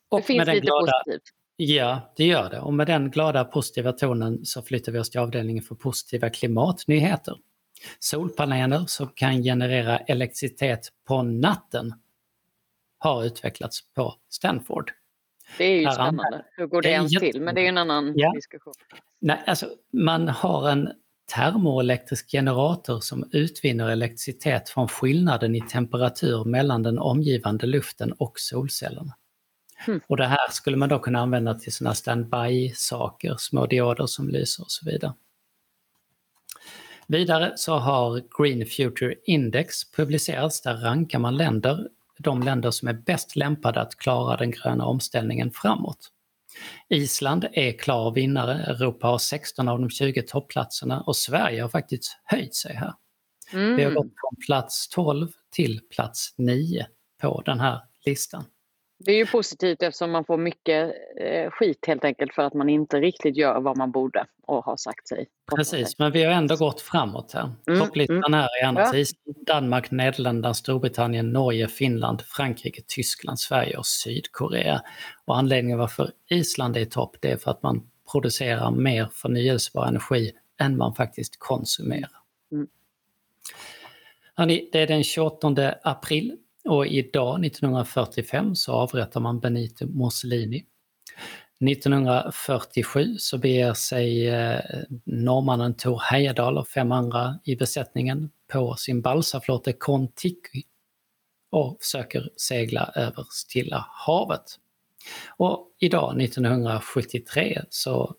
Och 0.09 0.19
det 0.19 0.25
finns 0.25 0.47
lite 0.47 0.59
glada, 0.59 0.91
positivt. 1.05 1.23
Ja, 1.55 2.13
det 2.17 2.25
gör 2.25 2.49
det. 2.49 2.59
Och 2.59 2.73
med 2.73 2.87
den 2.87 3.11
glada 3.11 3.43
positiva 3.43 3.91
tonen 3.91 4.45
så 4.45 4.61
flyttar 4.61 4.91
vi 4.91 4.99
oss 4.99 5.09
till 5.09 5.19
avdelningen 5.19 5.63
för 5.63 5.75
positiva 5.75 6.29
klimatnyheter. 6.29 7.35
Solpaneler 7.99 8.86
som 8.88 9.07
kan 9.07 9.43
generera 9.43 9.97
elektricitet 9.97 10.89
på 11.07 11.23
natten 11.23 11.93
har 12.97 13.23
utvecklats 13.23 13.93
på 13.93 14.15
Stanford. 14.30 14.91
Det 15.57 15.63
är 15.63 15.82
ju 15.82 15.91
spännande. 15.91 16.45
Hur 16.51 16.67
går 16.67 16.82
det, 16.82 16.89
det 16.89 16.93
ens 16.93 17.19
till? 17.19 17.41
Men 17.41 17.55
det 17.55 17.61
är 17.61 17.69
en 17.69 17.78
annan 17.78 18.13
ja. 18.15 18.32
diskussion. 18.36 18.73
Nej, 19.19 19.43
alltså, 19.45 19.69
man 19.91 20.28
har 20.28 20.69
en 20.69 20.89
termoelektrisk 21.36 22.32
generator 22.32 22.99
som 22.99 23.30
utvinner 23.32 23.89
elektricitet 23.89 24.69
från 24.69 24.88
skillnaden 24.88 25.55
i 25.55 25.61
temperatur 25.61 26.45
mellan 26.45 26.84
den 26.84 26.99
omgivande 26.99 27.65
luften 27.65 28.11
och 28.11 28.39
solcellerna. 28.39 29.15
Mm. 29.88 30.01
Och 30.07 30.17
det 30.17 30.25
här 30.25 30.51
skulle 30.51 30.78
man 30.78 30.89
då 30.89 30.99
kunna 30.99 31.19
använda 31.19 31.53
till 31.53 31.73
sådana 31.73 31.95
standby-saker, 31.95 33.36
små 33.38 33.65
dioder 33.65 34.05
som 34.05 34.30
lyser 34.30 34.63
och 34.63 34.71
så 34.71 34.86
vidare. 34.86 35.13
Vidare 37.08 37.53
så 37.55 37.78
har 37.78 38.22
Green 38.38 38.66
Future 38.66 39.16
Index 39.26 39.91
publicerats. 39.91 40.62
Där 40.62 40.78
rankar 40.78 41.20
man 41.20 41.38
länder, 41.38 41.88
de 42.18 42.43
länder 42.43 42.72
som 42.72 42.88
är 42.88 42.93
bäst 42.93 43.36
lämpade 43.36 43.82
att 43.82 43.95
klara 43.95 44.38
den 44.38 44.51
gröna 44.51 44.86
omställningen 44.86 45.51
framåt. 45.51 46.12
Island 46.89 47.47
är 47.53 47.72
klar 47.72 48.12
vinnare, 48.12 48.53
Europa 48.53 49.08
har 49.08 49.18
16 49.18 49.68
av 49.68 49.80
de 49.80 49.89
20 49.89 50.22
toppplatserna 50.22 51.01
och 51.01 51.16
Sverige 51.16 51.62
har 51.62 51.70
faktiskt 51.70 52.18
höjt 52.24 52.55
sig 52.55 52.76
här. 52.76 52.93
Mm. 53.53 53.76
Vi 53.76 53.84
har 53.84 53.91
gått 53.91 54.05
från 54.05 54.45
plats 54.45 54.88
12 54.88 55.28
till 55.51 55.80
plats 55.95 56.34
9 56.38 56.88
på 57.22 57.41
den 57.45 57.60
här 57.60 57.82
listan. 58.05 58.45
Det 58.99 59.11
är 59.11 59.15
ju 59.15 59.25
positivt 59.25 59.81
eftersom 59.81 60.11
man 60.11 60.25
får 60.25 60.37
mycket 60.37 60.93
eh, 61.19 61.51
skit 61.51 61.85
helt 61.87 62.03
enkelt 62.03 62.33
för 62.33 62.41
att 62.41 62.53
man 62.53 62.69
inte 62.69 62.99
riktigt 62.99 63.37
gör 63.37 63.61
vad 63.61 63.77
man 63.77 63.91
borde 63.91 64.25
och 64.43 64.65
har 64.65 64.77
sagt 64.77 65.07
sig. 65.07 65.27
Precis, 65.55 65.99
men 65.99 66.11
vi 66.11 66.23
har 66.23 66.31
ändå 66.31 66.55
gått 66.55 66.81
framåt 66.81 67.31
här. 67.33 67.51
Mm, 67.67 67.79
Topplistan 67.79 68.17
mm. 68.17 68.33
är 68.33 68.61
i 68.61 68.65
annars 68.65 68.89
ja. 68.93 68.99
Island, 68.99 69.35
Danmark, 69.47 69.91
Nederländerna, 69.91 70.53
Storbritannien, 70.53 71.33
Norge, 71.33 71.67
Finland, 71.67 72.21
Frankrike, 72.21 72.81
Tyskland, 72.87 73.39
Sverige 73.39 73.77
och 73.77 73.85
Sydkorea. 73.85 74.81
Och 75.25 75.37
anledningen 75.37 75.77
varför 75.77 76.11
Island 76.29 76.77
är 76.77 76.81
i 76.81 76.85
topp 76.85 77.15
det 77.19 77.31
är 77.31 77.37
för 77.37 77.51
att 77.51 77.63
man 77.63 77.89
producerar 78.11 78.71
mer 78.71 79.09
förnyelsebar 79.13 79.87
energi 79.87 80.31
än 80.59 80.77
man 80.77 80.95
faktiskt 80.95 81.39
konsumerar. 81.39 82.11
Mm. 82.51 82.67
Hörrni, 84.35 84.69
det 84.71 84.79
är 84.79 84.87
den 84.87 85.03
28 85.03 85.75
april 85.83 86.37
och 86.68 86.88
idag, 86.88 87.45
1945, 87.45 88.55
så 88.55 88.74
avrättar 88.74 89.20
man 89.20 89.39
Benito 89.39 89.88
Mussolini. 89.88 90.65
1947 91.59 93.15
så 93.18 93.38
beger 93.38 93.74
sig 93.74 94.28
eh, 94.28 94.59
norrmannen 95.05 95.74
Tor 95.74 96.01
Heyerdahl 96.11 96.57
och 96.57 96.68
fem 96.68 96.91
andra 96.91 97.39
i 97.43 97.55
besättningen 97.55 98.30
på 98.51 98.76
sin 98.76 99.01
balsaflotte 99.01 99.74
Kon-Tiki 99.74 100.63
och 101.49 101.78
försöker 101.82 102.30
segla 102.38 102.91
över 102.95 103.26
Stilla 103.30 103.86
havet. 103.89 104.43
Och 105.38 105.72
idag 105.80 106.22
1973 106.22 107.61
så 107.70 108.15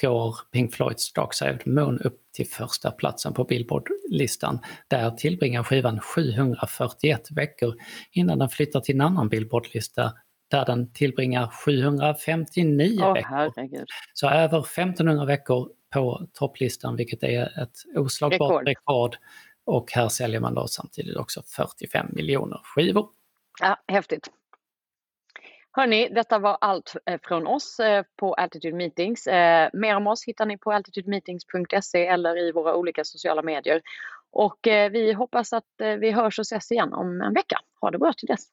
går 0.00 0.36
Pink 0.52 0.74
Floyds 0.74 1.12
Dark 1.12 1.34
Side 1.34 1.54
of 1.54 1.62
the 1.62 1.70
Moon 1.70 1.98
upp 1.98 2.20
till 2.32 2.46
första 2.46 2.90
platsen 2.90 3.34
på 3.34 3.44
Billboard-listan. 3.44 4.58
Där 4.88 5.10
tillbringar 5.10 5.62
skivan 5.62 6.00
741 6.00 7.30
veckor 7.30 7.74
innan 8.12 8.38
den 8.38 8.48
flyttar 8.48 8.80
till 8.80 8.94
en 8.94 9.00
annan 9.00 9.28
Billboard-lista 9.28 10.12
där 10.50 10.64
den 10.64 10.92
tillbringar 10.92 11.46
759 11.46 13.02
oh, 13.02 13.14
veckor. 13.14 13.28
Herregud. 13.28 13.86
Så 14.14 14.28
över 14.28 14.58
1500 14.58 15.24
veckor 15.24 15.68
på 15.94 16.26
topplistan 16.32 16.96
vilket 16.96 17.22
är 17.22 17.62
ett 17.62 17.76
oslagbart 17.96 18.50
rekord. 18.50 18.68
rekord. 18.68 19.16
Och 19.64 19.92
här 19.92 20.08
säljer 20.08 20.40
man 20.40 20.54
då 20.54 20.66
samtidigt 20.66 21.16
också 21.16 21.42
45 21.46 22.06
miljoner 22.12 22.60
skivor. 22.64 23.08
Ja, 23.60 23.76
häftigt. 23.88 24.30
Hörni, 25.72 26.08
detta 26.08 26.38
var 26.38 26.58
allt 26.60 26.96
eh, 27.06 27.20
från 27.22 27.46
oss 27.46 27.80
eh, 27.80 28.04
på 28.16 28.34
Altitude 28.34 28.76
Meetings. 28.76 29.26
Eh, 29.26 29.70
mer 29.72 29.96
om 29.96 30.06
oss 30.06 30.24
hittar 30.26 30.46
ni 30.46 30.58
på 30.58 30.72
altitudemeetings.se 30.72 32.06
eller 32.06 32.48
i 32.48 32.52
våra 32.52 32.74
olika 32.74 33.04
sociala 33.04 33.42
medier. 33.42 33.82
Och 34.32 34.58
vi 34.62 35.12
hoppas 35.12 35.52
att 35.52 35.64
vi 35.78 36.10
hörs 36.10 36.38
och 36.38 36.42
ses 36.42 36.72
igen 36.72 36.92
om 36.92 37.20
en 37.20 37.34
vecka. 37.34 37.58
Ha 37.80 37.90
det 37.90 37.98
bra 37.98 38.12
till 38.12 38.26
dess! 38.26 38.46